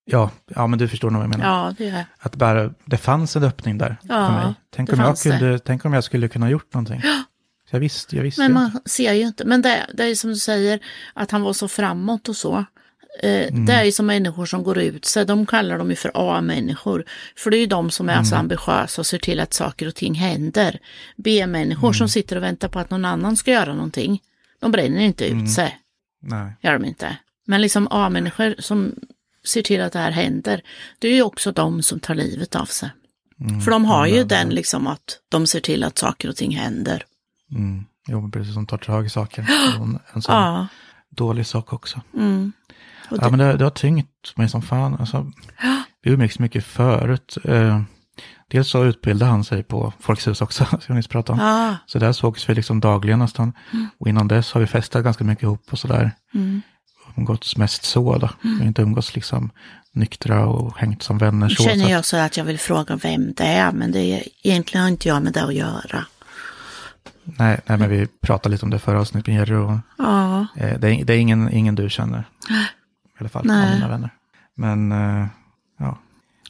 ja, 0.05 0.31
ja, 0.55 0.67
men 0.67 0.79
du 0.79 0.87
förstår 0.87 1.09
nog 1.09 1.19
vad 1.21 1.29
jag 1.29 1.37
menar. 1.39 1.65
Ja, 1.65 1.73
det 1.77 1.89
är 1.89 2.05
Att 2.19 2.35
bara, 2.35 2.73
det 2.85 2.97
fanns 2.97 3.35
en 3.35 3.43
öppning 3.43 3.77
där 3.77 3.97
Ja, 4.01 4.27
för 4.27 4.33
mig. 4.45 4.53
Tänk 4.75 4.93
om, 4.93 4.99
jag 4.99 5.17
kunde, 5.17 5.59
tänk 5.59 5.85
om 5.85 5.93
jag 5.93 6.03
skulle 6.03 6.27
kunna 6.27 6.49
gjort 6.49 6.73
någonting. 6.73 7.01
Jag 7.71 7.79
visste, 7.79 8.15
jag 8.15 8.23
visste 8.23 8.41
Men 8.41 8.47
ju 8.49 8.53
man 8.53 8.79
ser 8.85 9.13
ju 9.13 9.21
inte. 9.27 9.45
Men 9.45 9.61
det, 9.61 9.85
det 9.93 10.03
är 10.03 10.15
som 10.15 10.29
du 10.29 10.35
säger, 10.35 10.79
att 11.13 11.31
han 11.31 11.41
var 11.41 11.53
så 11.53 11.67
framåt 11.67 12.29
och 12.29 12.35
så. 12.35 12.65
Eh, 13.23 13.47
Mm. 13.47 13.65
Det 13.65 13.73
är 13.73 13.83
ju 13.83 13.91
som 13.91 14.05
människor 14.05 14.45
som 14.45 14.63
går 14.63 14.77
ut 14.79 15.05
sig. 15.05 15.25
De 15.25 15.45
kallar 15.45 15.77
dem 15.77 15.89
ju 15.89 15.95
för 15.95 16.11
A-människor. 16.13 17.05
För 17.37 17.51
det 17.51 17.57
är 17.57 17.59
ju 17.59 17.65
de 17.65 17.91
som 17.91 18.09
är 18.09 18.13
Mm. 18.13 18.25
så 18.25 18.35
ambitiösa 18.35 19.01
och 19.01 19.05
ser 19.05 19.17
till 19.17 19.39
att 19.39 19.53
saker 19.53 19.87
och 19.87 19.95
ting 19.95 20.13
händer. 20.13 20.79
B-människor 21.17 21.87
Mm. 21.87 21.93
som 21.93 22.09
sitter 22.09 22.35
och 22.35 22.43
väntar 22.43 22.67
på 22.67 22.79
att 22.79 22.89
någon 22.89 23.05
annan 23.05 23.37
ska 23.37 23.51
göra 23.51 23.73
någonting. 23.73 24.21
De 24.59 24.71
bränner 24.71 24.99
inte 25.01 25.25
ut 25.25 25.31
Mm. 25.31 25.47
sig. 25.47 25.79
Nej. 26.21 26.53
Gör 26.61 26.73
de 26.73 26.85
inte. 26.85 27.17
Men 27.45 27.61
liksom 27.61 27.87
A-människor 27.91 28.55
som 28.59 28.95
ser 29.45 29.61
till 29.61 29.81
att 29.81 29.93
det 29.93 29.99
här 29.99 30.11
händer. 30.11 30.61
Det 30.99 31.07
är 31.07 31.13
ju 31.13 31.21
också 31.21 31.51
de 31.51 31.83
som 31.83 31.99
tar 31.99 32.15
livet 32.15 32.55
av 32.55 32.65
sig. 32.65 32.89
Mm. 33.41 33.61
För 33.61 33.71
de 33.71 33.85
har 33.85 34.07
ju 34.07 34.23
den 34.23 34.49
liksom 34.49 34.87
att 34.87 35.19
de 35.29 35.47
ser 35.47 35.59
till 35.59 35.83
att 35.83 35.97
saker 35.97 36.29
och 36.29 36.35
ting 36.35 36.55
händer. 36.55 37.03
Mm. 37.55 37.85
Jo, 38.07 38.21
men 38.21 38.31
precis 38.31 38.53
som 38.53 38.65
tar 38.65 38.77
tag 38.77 39.05
i 39.05 39.09
saker. 39.09 39.47
En, 39.81 39.99
en 40.13 40.21
sån 40.21 40.35
Ja. 40.35 40.67
dålig 41.09 41.45
sak 41.45 41.73
också. 41.73 42.01
Mm. 42.17 42.51
Ja, 43.09 43.17
det- 43.17 43.29
men 43.29 43.39
det, 43.39 43.57
det 43.57 43.63
har 43.63 43.71
tyngt 43.71 44.33
mig 44.35 44.49
som 44.49 44.61
fan. 44.61 44.95
Alltså, 44.99 45.31
vi 46.03 46.11
umgicks 46.11 46.39
mycket 46.39 46.65
förut. 46.65 47.37
Eh, 47.43 47.81
dels 48.51 48.69
så 48.69 48.83
utbildade 48.85 49.31
han 49.31 49.43
sig 49.43 49.63
på 49.63 49.93
Folkets 49.99 50.27
hus 50.27 50.41
också, 50.41 50.65
som 50.69 50.79
vi 50.87 50.93
nyss 50.93 51.07
pratade 51.07 51.41
om. 51.41 51.47
Ja. 51.47 51.75
Så 51.85 51.99
där 51.99 52.11
sågs 52.11 52.49
vi 52.49 52.55
liksom 52.55 52.79
dagligen 52.79 53.19
nästan. 53.19 53.53
Och 53.97 54.07
innan 54.07 54.27
dess 54.27 54.51
har 54.53 54.61
vi 54.61 54.67
festat 54.67 55.03
ganska 55.03 55.23
mycket 55.23 55.43
ihop 55.43 55.63
och 55.71 55.79
sådär. 55.79 56.11
Mm. 56.33 56.61
Umgåtts 57.17 57.57
mest 57.57 57.83
så 57.83 58.17
då. 58.17 58.29
Vi 58.41 58.57
har 58.59 58.65
inte 58.65 58.81
umgåtts 58.81 59.15
liksom 59.15 59.49
nyktra 59.91 60.45
och 60.45 60.77
hängt 60.77 61.03
som 61.03 61.17
vänner 61.17 61.47
Nu 61.47 61.55
så. 61.55 61.63
känner 61.63 61.89
jag 61.91 62.05
så 62.05 62.17
att 62.17 62.37
jag 62.37 62.43
vill 62.45 62.59
fråga 62.59 62.95
vem 62.95 63.33
det 63.33 63.43
är, 63.43 63.71
men 63.71 63.91
det 63.91 63.99
är, 64.01 64.23
egentligen 64.43 64.81
har 64.83 64.89
inte 64.89 65.07
jag 65.07 65.23
med 65.23 65.33
det 65.33 65.43
att 65.43 65.53
göra. 65.55 66.05
Nej, 67.37 67.59
nej, 67.65 67.77
men 67.77 67.89
vi 67.89 68.07
pratade 68.07 68.51
lite 68.51 68.65
om 68.65 68.69
det 68.69 68.79
förra 68.79 68.99
avsnittet 68.99 69.27
med 69.27 69.35
Jerry 69.35 69.77
Ja, 69.97 70.47
eh, 70.55 70.79
det, 70.79 70.89
är, 70.89 71.05
det 71.05 71.13
är 71.13 71.17
ingen, 71.17 71.53
ingen 71.53 71.75
du 71.75 71.89
känner. 71.89 72.19
I 72.49 73.17
alla 73.19 73.29
fall 73.29 73.45
Nej. 73.45 73.67
av 73.67 73.73
mina 73.75 73.87
vänner. 73.89 74.09
Men 74.55 74.91
ja, 74.91 75.27
ja. 75.79 75.97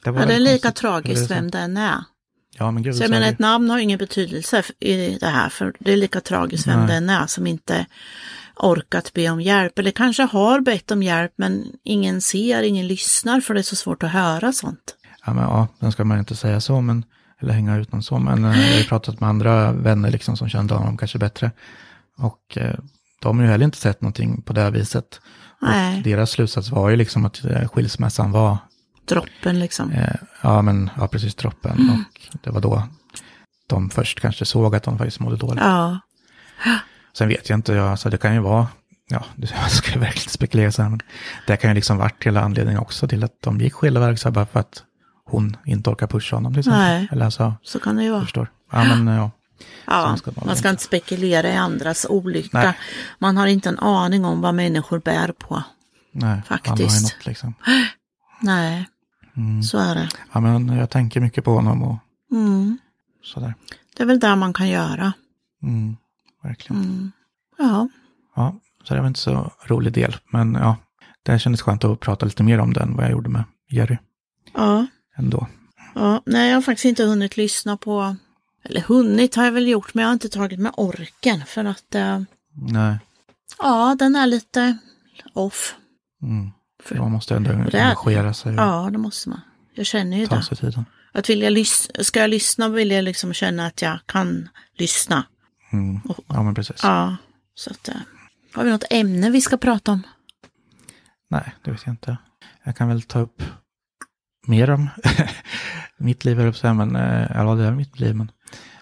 Det, 0.04 0.12
var 0.12 0.20
ja 0.22 0.28
det 0.28 0.34
är 0.36 0.40
lika 0.40 0.52
konstigt. 0.52 0.76
tragiskt 0.76 1.28
så- 1.28 1.34
vem 1.34 1.52
den 1.52 1.78
är. 1.78 2.04
Ja, 2.58 2.72
men 2.72 2.84
gud. 2.84 2.96
Så 2.96 3.04
jag 3.04 3.08
är 3.08 3.10
menar, 3.10 3.26
det. 3.26 3.32
ett 3.34 3.40
namn 3.40 3.70
har 3.70 3.80
ingen 3.80 3.98
betydelse 3.98 4.64
i 4.80 5.18
det 5.18 5.28
här, 5.28 5.50
för 5.50 5.74
det 5.80 5.94
är 5.94 5.98
lika 5.98 6.22
tragiskt 6.22 6.68
vem 6.68 6.80
Nej. 6.80 6.88
den 6.88 7.10
är 7.10 7.28
som 7.28 7.48
inte 7.48 7.86
orkat 8.56 9.14
be 9.14 9.30
om 9.30 9.42
hjälp, 9.42 9.80
eller 9.80 9.92
kanske 9.92 10.24
har 10.24 10.60
bett 10.60 10.92
om 10.92 11.04
hjälp, 11.04 11.34
men 11.36 11.66
ingen 11.84 12.22
ser, 12.22 12.64
ingen 12.64 12.88
lyssnar, 12.88 13.42
för 13.42 13.54
det 13.54 13.60
är 13.60 13.64
så 13.64 13.76
svårt 13.76 14.04
att 14.04 14.12
höra 14.12 14.54
sånt. 14.54 14.96
Ja, 15.26 15.34
men 15.34 15.44
ja, 15.44 15.68
den 15.80 15.92
ska 15.92 16.04
man 16.04 16.20
inte 16.20 16.36
säga 16.36 16.62
så, 16.62 16.82
men, 16.82 17.06
eller 17.40 17.54
hänga 17.54 17.78
ut 17.78 17.92
någon 17.92 18.04
så, 18.04 18.20
men 18.20 18.46
eh, 18.46 18.60
jag 18.62 18.72
har 18.72 18.78
ju 18.78 18.84
pratat 18.84 19.20
med 19.20 19.30
andra 19.30 19.72
vänner 19.72 20.12
liksom 20.12 20.38
som 20.38 20.50
kände 20.50 20.74
honom 20.74 20.98
kanske 20.98 21.18
bättre. 21.18 21.52
Och 22.18 22.58
eh, 22.58 22.76
de 23.22 23.38
har 23.38 23.46
ju 23.46 23.52
heller 23.52 23.66
inte 23.66 23.78
sett 23.78 24.02
någonting 24.02 24.42
på 24.42 24.54
det 24.54 24.62
här 24.62 24.72
viset. 24.72 25.22
Nej. 25.62 25.98
Och 25.98 26.04
deras 26.04 26.32
slutsats 26.32 26.70
var 26.70 26.90
ju 26.90 26.96
liksom 26.96 27.26
att 27.26 27.46
eh, 27.46 27.68
skilsmässan 27.68 28.32
var, 28.32 28.58
Droppen 29.06 29.60
liksom. 29.60 29.92
eh, 29.92 30.16
ja 30.42 30.62
men, 30.62 30.90
ja 30.98 31.08
precis 31.08 31.36
droppen. 31.36 31.78
Mm. 31.80 31.90
Och 32.34 32.40
det 32.44 32.52
var 32.52 32.62
då 32.62 32.84
de 33.68 33.90
först 33.90 34.20
kanske 34.20 34.46
såg 34.46 34.76
att 34.76 34.84
de 34.84 34.98
faktiskt 34.98 35.20
mådde 35.20 35.38
dåligt. 35.38 35.64
Ja, 35.64 36.00
Sen 37.14 37.28
vet 37.28 37.50
jag 37.50 37.58
inte, 37.58 37.74
jag, 37.74 37.88
alltså 37.88 38.10
det 38.10 38.18
kan 38.18 38.34
ju 38.34 38.40
vara, 38.40 38.68
ja, 39.10 39.24
jag 39.36 39.72
ska 39.72 40.00
verkligen 40.00 40.30
spekulera 40.30 40.72
så 40.72 40.82
här, 40.82 40.90
men 40.90 41.00
det 41.48 41.58
kan 41.58 41.70
ju 41.70 41.76
liksom 41.76 41.98
varit 41.98 42.24
hela 42.24 42.42
anledningen 42.42 42.82
också 42.82 43.08
till 43.08 43.24
att 43.24 43.42
de 43.42 43.62
gick 43.62 43.74
skilda 43.74 44.00
vägar, 44.00 44.16
så 44.16 44.32
bara 44.32 44.46
för 44.46 44.60
att 44.60 44.84
hon 45.30 45.58
inte 45.66 45.90
orkar 45.90 46.08
pusha 46.08 46.36
honom 46.36 46.54
till 46.54 46.60
exempel. 46.60 46.80
Nej. 46.82 47.08
Eller 47.12 47.26
alltså, 47.26 47.54
så 47.64 47.80
kan 47.80 47.96
det 47.96 48.04
ju 48.04 48.12
vara. 48.12 48.22
förstår. 48.22 48.52
Ja, 48.72 48.84
men 48.96 49.08
ja. 49.08 49.32
Ja, 49.86 50.18
ska 50.18 50.32
det 50.32 50.46
man 50.46 50.56
ska 50.56 50.70
inte. 50.70 50.84
spekulera 50.84 51.50
i 51.50 51.56
andras 51.56 52.06
olycka. 52.10 52.58
Nej. 52.60 52.78
Man 53.20 53.38
har 53.38 53.48
inte 53.48 53.70
en 53.70 53.80
aning 53.80 54.26
om 54.26 54.42
vad 54.42 54.56
människor 54.56 55.00
bär 55.00 55.32
på. 55.32 55.64
Nej, 56.12 56.42
Faktiskt. 56.48 57.02
något 57.04 57.26
liksom. 57.26 57.54
Nej, 58.42 58.86
Mm. 59.38 59.64
så 59.64 59.78
är 59.78 59.96
det. 59.96 60.10
Ja, 60.34 60.40
men 60.40 60.68
jag 60.78 60.90
tänker 60.90 61.20
mycket 61.22 61.44
på 61.46 61.52
honom 61.54 61.84
och 61.84 61.98
Mm. 62.32 62.78
sådär. 63.24 63.54
Det 63.98 64.04
är 64.04 64.08
väl 64.08 64.20
där 64.20 64.36
man 64.36 64.54
kan 64.54 64.70
göra. 64.70 65.14
Mm, 65.64 65.98
verkligen. 66.44 66.84
Mm. 66.84 67.12
Ja, 67.58 67.88
Ja, 68.36 68.56
så 68.84 68.94
det 68.94 69.00
var 69.02 69.08
inte 69.08 69.20
så 69.20 69.52
rolig 69.66 69.94
del, 69.94 70.16
men 70.32 70.54
ja, 70.54 70.78
det 71.24 71.40
kändes 71.40 71.62
skönt 71.62 71.84
att 71.84 72.00
prata 72.00 72.26
lite 72.26 72.44
mer 72.44 72.60
om 72.60 72.74
den, 72.74 72.96
vad 72.96 73.06
jag 73.06 73.12
gjorde 73.12 73.30
med 73.30 73.44
Jerry 73.70 73.98
ja, 74.54 74.86
ändå. 75.20 75.48
ja. 75.96 76.22
Nej, 76.26 76.50
jag 76.50 76.58
har 76.58 76.62
faktiskt 76.62 76.86
inte 76.86 77.04
hunnit 77.04 77.38
lyssna 77.38 77.78
på, 77.78 78.16
eller 78.64 78.82
hunnit 78.82 79.36
har 79.36 79.46
jag 79.46 79.52
väl 79.52 79.68
gjort, 79.68 79.94
men 79.94 80.02
jag 80.02 80.10
har 80.10 80.14
inte 80.14 80.30
tagit 80.30 80.60
med 80.60 80.72
orken 80.78 81.46
för 81.46 81.66
att, 81.66 81.96
eh, 81.96 82.22
Nej, 82.54 82.98
ja, 83.60 83.96
den 84.00 84.16
är 84.16 84.28
lite 84.28 84.78
off. 85.34 85.76
mm. 86.22 86.52
För- 86.84 86.96
man 86.96 87.12
måste 87.12 87.36
ändå 87.36 87.52
det 87.52 87.84
engagera 87.84 88.34
sig 88.34 88.56
Ja, 88.56 88.90
det 88.92 88.98
måste 88.98 89.30
man. 89.30 89.42
Jag 89.74 89.86
känner 89.86 90.18
ju 90.18 90.28
ta 90.28 90.36
det. 90.36 90.44
sig 90.44 90.58
tiden. 90.58 90.86
Att 91.14 91.30
vill 91.30 91.42
jag 91.42 91.54
lys- 91.54 92.04
ska 92.04 92.20
jag 92.20 92.30
lyssna 92.30 92.70
vill 92.70 92.92
jag 92.92 93.04
liksom 93.04 93.34
känna 93.34 93.66
att 93.66 93.82
jag 93.82 94.00
kan 94.06 94.50
lyssna. 94.78 95.24
Mm. 95.72 96.02
Ja, 96.28 96.44
men 96.44 96.56
precis. 96.56 96.80
Ja, 96.84 97.16
så 97.56 97.72
att, 97.72 97.88
eh, 97.90 97.96
har 98.54 98.64
vi 98.64 98.70
något 98.72 98.84
ämne 98.90 99.30
vi 99.30 99.42
ska 99.42 99.58
prata 99.58 99.92
om? 99.92 100.04
Nej, 101.30 101.56
det 101.64 101.72
vet 101.72 101.82
jag 101.86 101.94
inte. 101.94 102.18
Jag 102.64 102.78
kan 102.78 102.88
väl 102.88 103.02
ta 103.02 103.20
upp 103.20 103.44
mer 104.50 104.70
om 104.70 104.90
mitt 105.98 106.26
liv, 106.26 106.40
att 106.48 106.56
säga, 106.58 106.74
men 106.74 106.96
eh, 106.96 107.28
ja, 107.34 107.56
det 107.56 107.64
är 107.66 107.72
mitt 107.72 108.00
liv. 108.00 108.16
Men 108.16 108.32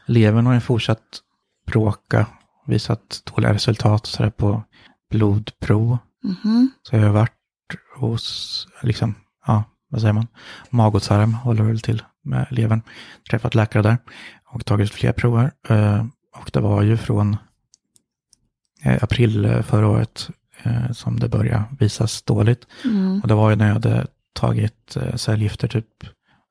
levern 0.05 0.45
har 0.45 0.53
ju 0.53 0.59
fortsatt 0.59 1.21
bråka, 1.67 2.25
visat 2.65 3.21
dåliga 3.35 3.53
resultat 3.53 4.01
och 4.01 4.07
sådär 4.07 4.29
på 4.29 4.63
blodprov. 5.09 5.97
Mhm. 6.23 6.71
Så 6.83 6.95
jag 6.95 7.03
har 7.03 7.09
varit 7.09 7.31
hos, 7.95 8.67
liksom, 8.83 9.15
ja, 9.47 9.63
vad 9.89 10.01
säger 10.01 10.13
man, 10.13 10.27
magottarm 10.69 11.33
håller 11.33 11.63
väl 11.63 11.79
till 11.79 12.03
med 12.23 12.47
levern. 12.49 12.81
Träffat 13.29 13.55
läkare 13.55 13.83
där 13.83 13.97
och 14.45 14.65
tagit 14.65 14.91
fler 14.91 15.11
prover. 15.11 15.51
Eh, 15.69 16.05
Och 16.35 16.49
det 16.53 16.59
var 16.59 16.81
ju 16.81 16.97
från 16.97 17.37
eh, 18.83 19.03
april 19.03 19.63
förra 19.63 19.87
året 19.87 20.29
som 20.91 21.19
det 21.19 21.29
började 21.29 21.63
visas 21.79 22.21
dåligt. 22.21 22.67
Mm. 22.85 23.21
Och 23.21 23.27
det 23.27 23.33
var 23.35 23.49
ju 23.49 23.55
när 23.55 23.67
jag 23.67 23.73
hade 23.73 24.07
tagit 24.37 24.95
eh, 24.95 25.15
cellgifter 25.15 25.67
typ 25.67 25.85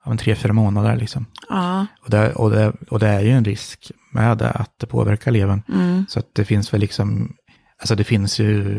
av 0.05 0.17
tre, 0.17 0.35
fyra 0.35 0.53
månader 0.53 0.97
liksom. 0.97 1.27
Ja, 1.49 1.87
Och 2.05 2.11
det, 2.11 2.33
och, 2.33 2.51
det, 2.51 2.73
och 2.91 2.99
det 2.99 3.09
är 3.09 3.21
ju 3.21 3.31
en 3.31 3.45
risk 3.45 3.91
med 4.13 4.39
det, 4.39 4.51
att 4.51 4.71
det 4.79 4.87
påverkar 4.87 5.31
levern. 5.31 5.63
mm. 5.69 6.07
Så 6.09 6.19
att 6.19 6.27
det 6.35 6.45
finns 6.45 6.73
väl 6.75 6.81
liksom, 6.81 7.37
alltså 7.81 7.95
det 7.95 8.05
finns 8.05 8.39
ju, 8.39 8.73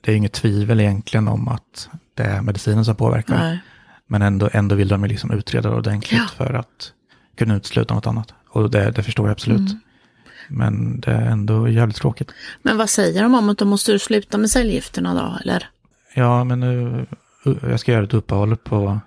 det 0.00 0.12
är 0.12 0.16
inget 0.16 0.32
tvivel 0.32 0.80
egentligen 0.80 1.28
om 1.28 1.48
att 1.48 1.88
det 2.14 2.22
är 2.22 2.42
medicinen 2.42 2.84
som 2.84 2.96
påverkar. 2.96 3.38
Nej. 3.38 3.58
Men 4.06 4.22
ändå, 4.22 4.48
ändå 4.52 4.74
vill 4.74 4.88
de 4.88 5.02
ju 5.02 5.08
liksom 5.08 5.30
utreda 5.32 5.70
det 5.70 5.76
ordentligt 5.76 6.20
Ja. 6.20 6.26
för 6.46 6.54
att 6.54 6.92
kunna 7.38 7.56
utesluta 7.56 7.94
något 7.94 8.06
annat. 8.06 8.34
Och 8.50 8.70
det, 8.70 8.90
det 8.90 9.02
förstår 9.02 9.26
jag 9.26 9.32
absolut. 9.32 9.58
Mm. 9.70 9.80
Men 10.48 11.00
det 11.00 11.10
är 11.10 11.26
ändå 11.26 11.68
jävligt 11.68 11.96
tråkigt. 11.96 12.30
Men 12.62 12.76
vad 12.78 12.90
säger 12.90 13.22
de 13.22 13.34
om 13.34 13.48
att 13.48 13.58
då 13.58 13.64
måste 13.64 13.98
sluta 13.98 14.38
med 14.38 14.50
cellgifterna 14.50 15.14
då, 15.14 15.38
eller? 15.42 15.68
Ja, 16.14 16.44
men 16.44 16.60
nu, 16.60 17.06
jag 17.44 17.80
ska 17.80 17.92
göra 17.92 18.04
ett 18.04 18.14
uppehåll 18.14 18.56
på 18.56 19.00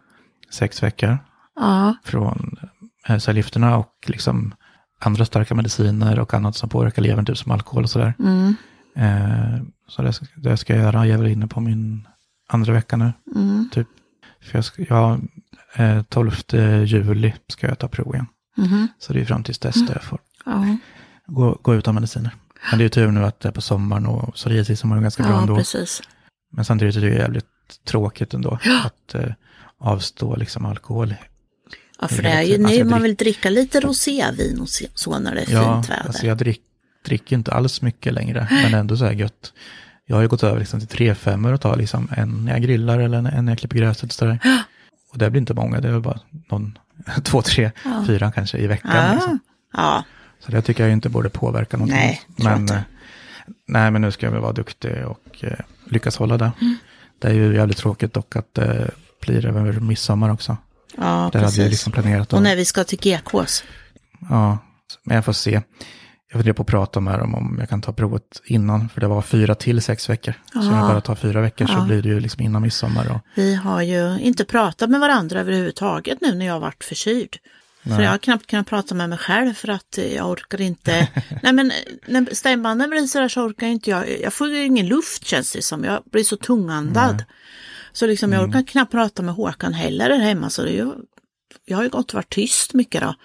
sex 0.52 0.84
veckor 0.84 1.18
Ja, 1.56 1.96
från 2.04 2.58
eh, 3.08 3.18
cellgifterna 3.18 3.78
och 3.78 3.94
liksom 4.08 4.54
andra 5.00 5.26
starka 5.26 5.56
mediciner 5.56 6.20
och 6.20 6.34
annat 6.34 6.56
som 6.56 6.70
påverkar 6.70 7.02
levern, 7.02 7.26
typ 7.26 7.38
som 7.38 7.52
alkohol 7.52 7.84
och 7.84 7.90
sådär. 7.90 8.14
Mm. 8.20 8.56
Eh, 8.96 9.62
så 9.88 10.02
det, 10.02 10.20
det 10.36 10.58
ska 10.58 10.76
jag 10.76 10.84
göra. 10.84 11.06
Jag 11.08 11.14
är 11.14 11.24
väl 11.24 11.32
inne 11.32 11.48
på 11.48 11.60
min 11.62 12.08
andra 12.50 12.74
vecka 12.74 12.98
nu. 12.98 13.14
Mm. 13.36 13.70
Typ. 13.72 13.88
För 14.42 14.58
jag 14.58 14.66
ska, 14.66 14.84
ja, 14.90 15.18
eh, 15.76 16.02
12 16.04 16.32
juli 16.86 17.34
ska 17.48 17.68
jag 17.68 17.80
ta 17.80 17.88
prov 17.88 18.14
igen. 18.16 18.28
Mhm. 18.58 18.88
Så 19.00 19.14
det 19.14 19.22
är 19.22 19.26
fram 19.26 19.44
tills 19.44 19.60
dess 19.60 19.88
då 19.88 19.94
jag 19.94 20.04
får 20.04 20.20
Ja, 20.46 20.78
gå, 21.26 21.60
gå 21.62 21.76
utan 21.76 21.96
mediciner. 21.96 22.32
Men 22.72 22.78
det 22.78 22.82
är 22.82 22.86
ju 22.86 22.90
tur 22.90 23.12
nu 23.12 23.26
att 23.26 23.40
det 23.40 23.48
är 23.48 23.54
på 23.54 23.62
sommaren 23.62 24.06
och 24.06 24.38
så 24.38 24.50
givetvis 24.50 24.84
mår 24.84 24.98
jag 24.98 25.04
ganska 25.04 25.24
bra 25.24 25.32
ja 25.32 25.42
ändå. 25.42 25.56
precis. 25.56 26.02
Men 26.52 26.66
samtidigt 26.66 26.96
är 26.96 27.02
det 27.02 27.08
ju 27.08 27.14
jävligt 27.14 27.46
tråkigt 27.86 28.34
ändå 28.34 28.60
att 28.84 29.16
eh, 29.16 29.32
avstå 29.78 30.36
liksom 30.36 30.66
alkohol. 30.66 31.16
Ja, 32.02 32.08
för 32.08 32.24
Det 32.24 32.30
är 32.30 32.42
ju 32.42 32.54
alltså, 32.54 32.68
nu 32.70 32.76
jag 32.76 32.88
man 32.88 33.02
vill 33.02 33.16
dricka 33.16 33.50
lite 33.50 33.80
rosévin 33.80 34.60
och 34.62 34.70
så 34.94 35.20
när 35.20 35.36
det 35.36 35.42
är 35.42 35.52
Ja, 35.54 35.74
fint 35.82 35.90
väder. 35.90 36.08
alltså 36.08 36.26
jag 36.28 36.38
drick, 36.38 36.62
dricker 37.06 37.36
inte 37.36 37.52
alls 37.52 37.82
mycket 37.82 38.14
längre, 38.14 38.48
men 38.64 38.74
ändå 38.74 38.98
så 38.98 39.06
här 39.06 39.12
gött. 39.12 39.54
Jag 40.06 40.16
har 40.16 40.22
ju 40.22 40.28
gått 40.28 40.44
över 40.44 40.60
liksom 40.60 40.80
till 40.80 40.90
tre 40.90 41.16
femmor 41.16 41.54
och 41.54 41.62
tar 41.62 41.76
liksom 41.76 42.10
en 42.18 42.46
när 42.46 42.52
jag 42.52 42.62
grillar 42.62 43.00
eller 43.00 43.18
en, 43.18 43.46
när 43.46 43.52
jag 43.52 43.60
klipper 43.60 43.78
gräset 43.78 44.04
och 44.04 44.12
sådär. 44.14 44.40
Och 45.12 45.18
det 45.18 45.30
blir 45.30 45.42
inte 45.42 45.54
många, 45.54 45.82
det 45.82 45.90
är 45.90 46.00
bara 46.00 46.20
någon, 46.52 46.78
två, 47.24 47.42
tre, 47.42 47.72
Ja. 47.86 48.04
fyra 48.08 48.32
kanske 48.32 48.58
i 48.58 48.68
veckan. 48.68 48.92
ja. 48.96 49.14
Liksom. 49.14 49.40
ja, 49.74 50.04
Så 50.40 50.52
det 50.52 50.62
tycker 50.62 50.84
jag 50.84 50.94
inte 50.94 51.10
borde 51.10 51.30
påverka 51.30 51.78
någonting. 51.78 51.98
Nej, 52.00 52.22
men, 52.36 52.62
inte. 52.62 52.74
eh, 52.76 52.82
nej, 53.68 53.92
men 53.92 54.02
nu 54.02 54.12
ska 54.12 54.26
jag 54.26 54.32
väl 54.34 54.42
vara 54.42 54.54
duktig 54.54 55.06
och 55.06 55.44
eh, 55.44 55.60
lyckas 55.90 56.18
hålla 56.18 56.38
det. 56.38 56.52
Mm. 56.62 56.76
Det 57.20 57.28
är 57.28 57.34
ju 57.34 57.56
jävligt 57.56 57.78
tråkigt 57.78 58.14
dock 58.14 58.36
att 58.36 58.54
det 58.54 58.92
blir 59.22 59.46
över 59.46 59.72
midsommar 59.80 60.30
också. 60.30 60.58
ja 60.98 61.04
Det 61.32 61.38
hade 61.38 61.40
precis. 61.40 61.70
liksom 61.70 61.92
planerat. 61.92 62.34
Och 62.34 62.42
när 62.44 62.56
vi 62.56 62.66
ska 62.66 62.84
till 62.84 63.00
GKs. 63.00 63.64
Ja, 64.30 64.58
men 65.04 65.16
jag 65.16 65.26
får 65.26 65.34
se. 65.34 65.62
Jag 66.32 66.40
funderar 66.40 66.54
på 66.54 66.62
att 66.62 66.68
prata 66.68 67.00
med 67.00 67.20
dem 67.20 67.36
om 67.36 67.56
jag 67.60 67.70
kan 67.70 67.82
ta 67.82 67.94
provet 67.94 68.24
innan, 68.46 68.90
för 68.90 69.02
det 69.02 69.08
var 69.08 69.22
fyra 69.22 69.56
till 69.56 69.82
sex 69.82 70.10
veckor. 70.10 70.34
Så 70.54 70.60
om 70.60 70.66
jag 70.66 70.88
bara 70.88 71.02
tar 71.02 71.16
fyra 71.16 71.42
veckor 71.42 71.66
så 71.68 71.74
Ja. 71.74 71.86
blir 71.86 72.02
det 72.02 72.10
ju 72.10 72.20
liksom 72.20 72.44
innan 72.44 72.62
midsommar. 72.62 73.12
Och, 73.12 73.20
Vi 73.36 73.56
har 73.56 73.82
ju 73.82 74.20
inte 74.20 74.46
pratat 74.46 74.90
med 74.90 75.00
varandra 75.00 75.40
överhuvudtaget 75.40 76.18
nu 76.22 76.36
när 76.36 76.46
jag 76.46 76.54
har 76.54 76.60
varit 76.60 76.84
förkyld. 76.84 77.36
För 77.88 77.96
Nej. 77.96 78.04
jag 78.04 78.12
har 78.12 78.18
knappt 78.18 78.48
kunnat 78.48 78.68
prata 78.68 78.96
med 78.96 79.10
mig 79.10 79.18
själv 79.18 79.54
för 79.54 79.68
att 79.68 80.00
jag 80.16 80.30
orkar 80.30 80.62
inte. 80.62 81.08
Nej 81.44 81.54
men 81.54 81.72
när 82.08 82.36
stämbanden 82.36 82.90
blir 82.90 83.08
sådär 83.08 83.28
så 83.28 83.42
orkar 83.42 83.68
inte 83.68 83.90
jag. 83.90 84.22
Jag 84.22 84.34
får 84.34 84.48
ju 84.50 84.66
ingen 84.66 84.88
luft 84.88 85.26
känns 85.28 85.54
det 85.54 85.62
som. 85.62 85.84
Jag 85.84 86.04
blir 86.12 86.24
så 86.24 86.38
tungandad. 86.38 87.24
Så 87.94 88.08
liksom 88.08 88.34
jag 88.34 88.50
orkar 88.50 88.64
knappt 88.64 88.92
prata 88.92 89.22
med 89.22 89.36
Håkan 89.36 89.74
heller 89.74 90.10
här 90.10 90.20
hemma. 90.20 90.50
Så 90.50 90.64
det 90.64 90.70
är 90.70 90.74
ju, 90.74 90.92
jag 91.66 91.78
har 91.78 91.84
ju 91.84 91.90
gått 91.90 92.10
och 92.10 92.14
varit 92.14 92.34
tyst 92.34 92.74
mycket 92.74 93.02
då. 93.02 93.16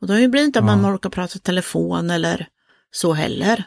Och 0.00 0.06
då 0.06 0.14
blir 0.14 0.28
det 0.28 0.42
inte 0.42 0.58
att 0.58 0.64
man 0.64 0.86
orkar 0.94 1.10
prata 1.10 1.38
telefon 1.38 2.10
eller 2.10 2.48
så 2.90 3.12
heller. 3.12 3.64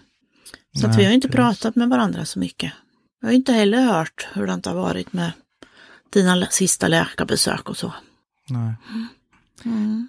Så 0.79 0.85
att 0.85 0.91
Nej, 0.91 0.97
vi 0.97 1.03
har 1.03 1.09
ju 1.11 1.15
inte 1.15 1.27
precis. 1.27 1.37
pratat 1.37 1.75
med 1.75 1.89
varandra 1.89 2.25
så 2.25 2.39
mycket. 2.39 2.73
Jag 3.21 3.27
har 3.27 3.33
inte 3.33 3.53
heller 3.53 3.81
hört 3.81 4.27
hur 4.33 4.47
det 4.47 4.65
har 4.65 4.75
varit 4.75 5.13
med 5.13 5.31
dina 6.09 6.45
sista 6.45 6.87
läkarbesök 6.87 7.69
och 7.69 7.77
så. 7.77 7.93
nej. 9.63 10.07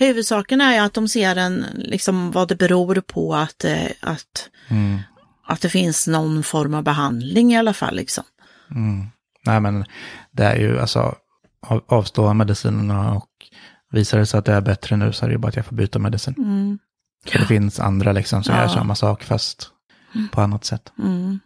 Huvudsaken 0.00 0.60
är 0.60 0.72
ju 0.74 0.78
att 0.78 0.94
de 0.94 1.08
ser 1.08 1.36
en, 1.36 1.66
liksom 1.74 2.30
vad 2.30 2.48
det 2.48 2.56
beror 2.56 3.00
på 3.00 3.34
att, 3.34 3.64
eh, 3.64 3.86
att, 4.00 4.48
Mm, 4.68 4.98
att 5.46 5.60
det 5.60 5.68
finns 5.68 6.06
någon 6.06 6.42
form 6.42 6.74
av 6.74 6.82
behandling 6.82 7.52
i 7.52 7.58
alla 7.58 7.72
fall. 7.72 7.94
Liksom. 7.96 8.24
mm. 8.70 9.06
nej, 9.46 9.60
men 9.60 9.84
det 10.32 10.44
är 10.44 10.56
ju 10.56 10.80
alltså 10.80 11.14
av- 11.66 11.84
avstå 11.88 12.34
medicinerna 12.34 13.14
och 13.14 13.28
visar 13.92 14.18
det 14.18 14.26
sig 14.26 14.38
att 14.38 14.44
det 14.44 14.52
är 14.52 14.60
bättre 14.60 14.96
nu 14.96 15.12
så 15.12 15.24
är 15.24 15.28
det 15.28 15.32
ju 15.32 15.38
bara 15.38 15.48
att 15.48 15.56
jag 15.56 15.66
får 15.66 15.76
byta 15.76 15.98
medicin. 15.98 16.34
Mm. 16.38 16.78
För 17.26 17.38
det 17.38 17.46
finns 17.46 17.80
andra 17.80 18.12
liksom 18.12 18.42
som 18.44 18.54
Ja. 18.54 18.60
gör 18.60 18.68
samma 18.68 18.94
sak 18.94 19.22
fast 19.24 19.68
på 20.32 20.40
annat 20.40 20.64
sätt. 20.64 20.92
Mm. 20.98 21.40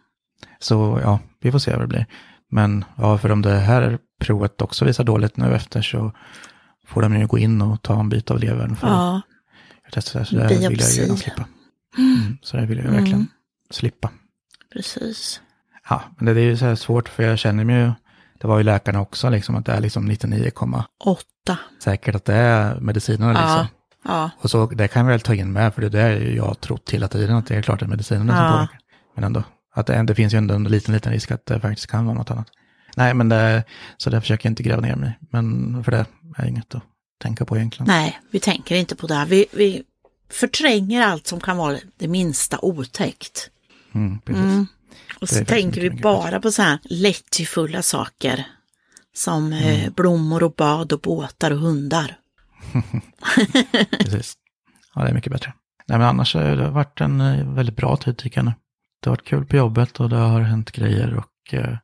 Så 0.59 0.99
ja, 1.03 1.19
vi 1.41 1.51
får 1.51 1.59
se 1.59 1.71
vad 1.71 1.81
det 1.81 1.87
blir. 1.87 2.05
Men 2.51 2.85
ja, 2.97 3.17
för 3.17 3.31
om 3.31 3.41
det 3.41 3.59
här 3.59 3.97
provet 4.21 4.61
också 4.61 4.85
visar 4.85 5.03
dåligt 5.03 5.37
nu 5.37 5.55
efter 5.55 5.81
så 5.81 6.11
får 6.87 7.01
de 7.01 7.19
ju 7.19 7.27
gå 7.27 7.37
in 7.37 7.61
och 7.61 7.81
ta 7.81 7.99
en 7.99 8.09
bit 8.09 8.31
av 8.31 8.39
levern 8.39 8.75
för 8.75 8.87
Ja, 8.87 9.21
att 9.87 9.93
testa. 9.93 10.25
Så 10.25 10.35
det 10.35 10.47
vill 10.47 10.61
jag 10.63 10.71
ju 10.73 11.01
gärna 11.01 11.17
slippa. 11.17 11.45
Mm, 11.97 12.37
så 12.41 12.57
det 12.57 12.65
vill 12.65 12.77
jag 12.77 12.85
verkligen 12.85 13.13
Mm. 13.13 13.27
slippa. 13.69 14.09
precis. 14.73 15.41
Ja, 15.89 16.01
men 16.17 16.25
det, 16.25 16.33
det 16.33 16.39
är 16.41 16.45
ju 16.45 16.57
så 16.57 16.65
här 16.65 16.75
svårt 16.75 17.09
för 17.09 17.23
jag 17.23 17.39
känner 17.39 17.63
mig 17.63 17.75
ju, 17.81 17.91
det 18.41 18.47
var 18.47 18.57
ju 18.57 18.63
läkarna 18.63 19.01
också 19.01 19.29
liksom 19.29 19.55
att 19.55 19.65
det 19.65 19.71
är 19.71 19.79
liksom 19.81 20.05
99, 20.05 20.51
Åtta. 21.05 21.57
säkert 21.83 22.15
att 22.15 22.25
det 22.25 22.33
är 22.35 22.79
medicinerna 22.79 23.33
Ja. 23.33 23.39
liksom. 23.47 23.67
Ja, 24.07 24.29
Och 24.39 24.49
så 24.49 24.65
det 24.67 24.87
kan 24.87 25.05
vi 25.05 25.11
väl 25.11 25.19
ta 25.21 25.33
in 25.35 25.51
med 25.53 25.73
för 25.73 25.81
det 25.81 25.89
där 25.89 26.09
är 26.11 26.19
ju 26.21 26.35
jag 26.35 26.59
trott 26.59 26.89
hela 26.91 27.07
tiden 27.07 27.35
att 27.35 27.47
det 27.47 27.55
är 27.55 27.61
klart 27.61 27.81
att 27.81 27.89
medicinerna 27.89 28.33
som 28.35 28.43
Ja. 28.45 28.51
påverkar. 28.51 28.79
Men 29.15 29.23
ändå, 29.23 29.43
att 29.73 29.85
det, 29.87 30.03
det 30.03 30.15
finns 30.15 30.33
ju 30.33 30.37
ändå 30.37 30.55
en 30.55 30.63
liten, 30.63 30.93
liten 30.93 31.11
risk 31.11 31.31
att 31.31 31.45
det 31.45 31.59
faktiskt 31.59 31.87
kan 31.87 32.05
vara 32.05 32.17
något 32.17 32.31
annat. 32.31 32.47
Nej, 32.97 33.13
men 33.13 33.29
det, 33.29 33.63
så 33.97 34.09
det 34.09 34.21
försöker 34.21 34.45
jag 34.47 34.51
inte 34.51 34.63
gräva 34.63 34.81
ner 34.81 34.95
mig. 34.95 35.19
Men 35.31 35.83
för 35.83 35.91
det 35.91 36.05
är 36.35 36.45
inget 36.45 36.75
att 36.75 36.83
tänka 37.21 37.45
på 37.45 37.57
egentligen. 37.57 37.87
nej, 37.87 38.19
vi 38.31 38.39
tänker 38.39 38.75
inte 38.75 38.95
på 38.95 39.07
det 39.07 39.15
här. 39.15 39.25
Vi, 39.25 39.45
vi 39.51 39.83
förtränger 40.31 41.01
allt 41.07 41.27
som 41.27 41.39
kan 41.39 41.57
vara 41.57 41.77
det 41.97 42.07
minsta 42.07 42.59
otäckt. 42.61 43.49
Mm. 43.93 44.19
Mm. 44.27 44.67
Och 45.21 45.29
så 45.29 45.45
tänker 45.45 45.81
vi 45.81 45.89
bara 45.89 46.39
på 46.39 46.51
så 46.51 46.61
här 46.61 46.79
lättjefulla 46.83 47.81
saker. 47.81 48.47
Som 49.15 49.53
Mm. 49.53 49.63
eh, 49.63 49.89
blommor 49.91 50.43
och 50.43 50.53
bad 50.53 50.93
och 50.93 50.99
båtar 50.99 51.51
och 51.51 51.59
hundar. 51.59 52.17
precis. 53.99 54.33
Ja, 54.95 55.01
det 55.03 55.09
är 55.09 55.13
mycket 55.13 55.31
bättre. 55.31 55.53
Nej, 55.87 55.97
men 55.97 56.07
annars 56.07 56.33
har 56.35 56.41
det 56.43 56.69
varit 56.69 57.01
en 57.01 57.21
eh, 57.21 57.53
väldigt 57.53 57.75
bra 57.75 57.97
tid 57.97 58.17
tycker 58.17 58.37
jag 58.37 58.45
nu. 58.45 58.53
Det 59.01 59.09
har 59.09 59.15
varit 59.15 59.25
kul 59.27 59.45
på 59.45 59.55
jobbet 59.55 59.99
och 59.99 60.09
det 60.09 60.15
har 60.15 60.41
hänt 60.41 60.71
grejer 60.71 61.17
och 61.17 61.53
eh, 61.53 61.77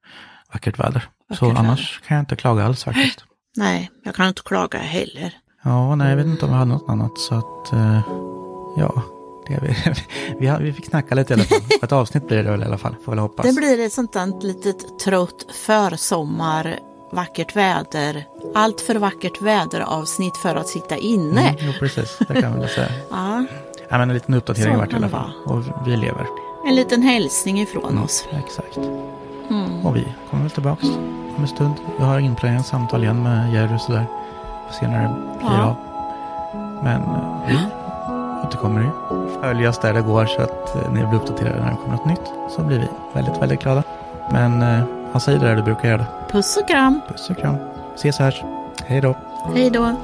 vackert 0.54 0.80
väder. 0.80 1.06
så 1.40 1.46
Vackert 1.46 1.60
annars 1.60 2.02
kan 2.08 2.18
jag 2.18 2.22
inte 2.22 2.36
klaga 2.36 2.66
alls 2.66 2.84
faktiskt. 2.84 3.24
Nej, 3.58 3.92
jag 4.04 4.16
kan 4.16 4.28
inte 4.28 4.42
klaga 4.42 4.80
heller. 4.80 5.34
Ja, 5.64 5.96
nej, 5.96 6.10
jag 6.10 6.18
vet 6.18 6.26
inte 6.26 6.46
om 6.46 6.52
jag 6.52 6.58
hade 6.58 6.72
något 6.72 6.90
annat 6.90 7.18
så 7.18 7.36
att, 7.36 7.74
eh, 7.74 8.00
ja, 8.78 9.02
det 9.48 9.60
vi. 9.62 9.76
vi, 10.66 10.74
fick 10.74 10.86
snacka 10.86 11.16
lite 11.16 11.34
i 11.34 11.36
alla 11.36 11.44
fall. 11.44 11.60
Ett 11.84 11.92
avsnitt 11.92 12.28
blir 12.28 12.44
det 12.44 12.52
väl 12.52 12.62
i 12.62 12.66
alla 12.66 12.78
fall, 12.78 12.96
får 13.06 13.12
väl 13.12 13.20
hoppas. 13.20 13.46
Det 13.46 13.54
blir 13.54 13.80
ett 13.80 13.94
sånt 13.94 14.14
där 14.14 14.42
litet 14.48 15.00
trött 15.00 15.46
försommar, 15.66 16.80
vackert 17.12 17.56
väder, 17.56 18.26
allt 18.56 18.82
för 18.82 18.96
vackert 18.96 19.42
väder 19.42 19.80
avsnitt 19.82 20.38
för 20.38 20.56
att 20.56 20.68
sitta 20.68 20.98
inne. 20.98 21.42
Mm, 21.50 21.56
jo, 21.60 21.72
precis, 21.80 22.18
det 22.28 22.42
kan 22.42 22.52
man 22.52 22.60
väl 22.60 22.70
säga. 22.70 22.88
Ja, 23.10 23.46
Ja, 23.90 23.98
men 23.98 24.10
en 24.10 24.14
liten 24.14 24.34
uppdatering 24.36 24.78
vart 24.78 24.94
i 24.94 24.96
alla 24.96 25.10
fall. 25.10 25.32
Och 25.46 25.64
vi 25.88 25.98
lever. 25.98 26.28
en 26.68 26.76
liten 26.76 27.02
hälsning 27.02 27.62
ifrån 27.62 27.90
Mm, 27.92 28.04
oss. 28.04 28.26
exakt. 28.32 28.78
Mm. 29.52 29.86
Och 29.86 29.96
vi 29.96 30.08
kommer 30.30 30.44
väl 30.44 30.52
tillbaks 30.52 30.84
om 30.84 31.36
en 31.42 31.48
stund. 31.48 31.74
Jag 32.00 32.06
har 32.06 32.20
inplanerat 32.20 32.66
samtal 32.66 33.04
igen 33.04 33.24
med 33.24 33.54
Jerry 33.54 33.76
och 33.76 33.82
sådär. 33.82 34.06
Får 34.68 34.74
se 34.74 34.88
när 34.88 35.02
det 35.04 35.10
blir 35.40 35.50
Ja. 35.58 35.64
av. 35.66 35.76
Men 36.84 37.02
eh, 37.02 37.48
vi 37.48 37.58
återkommer 38.48 38.82
ju. 38.82 38.90
Följ 39.42 39.68
oss 39.68 39.80
där 39.80 39.94
det 39.94 40.02
går 40.02 40.26
så 40.26 40.42
att 40.42 40.76
eh, 40.76 40.92
ni 40.92 41.06
blir 41.06 41.20
uppdaterade 41.20 41.60
när 41.60 41.70
det 41.72 41.76
kommer 41.84 41.98
något 41.98 42.06
nytt. 42.06 42.32
Så 42.50 42.62
blir 42.62 42.80
vi 42.80 42.88
väldigt, 43.14 43.42
väldigt 43.42 43.64
glada. 43.64 43.84
Men 44.32 44.62
eh, 44.62 44.84
han 45.12 45.22
säger 45.22 45.40
det 45.40 45.46
där 45.48 45.56
du 45.56 45.62
brukar 45.64 45.90
göra. 45.90 46.06
Puss 46.32 46.58
och 46.58 46.68
kram, 46.68 47.02
Puss 47.08 47.30
och 47.30 47.38
kram. 47.38 47.56
Ses 47.96 48.20
här. 48.20 48.46
Hej 48.86 49.02
då. 49.02 49.16
hej 49.54 49.70
då. 49.70 49.96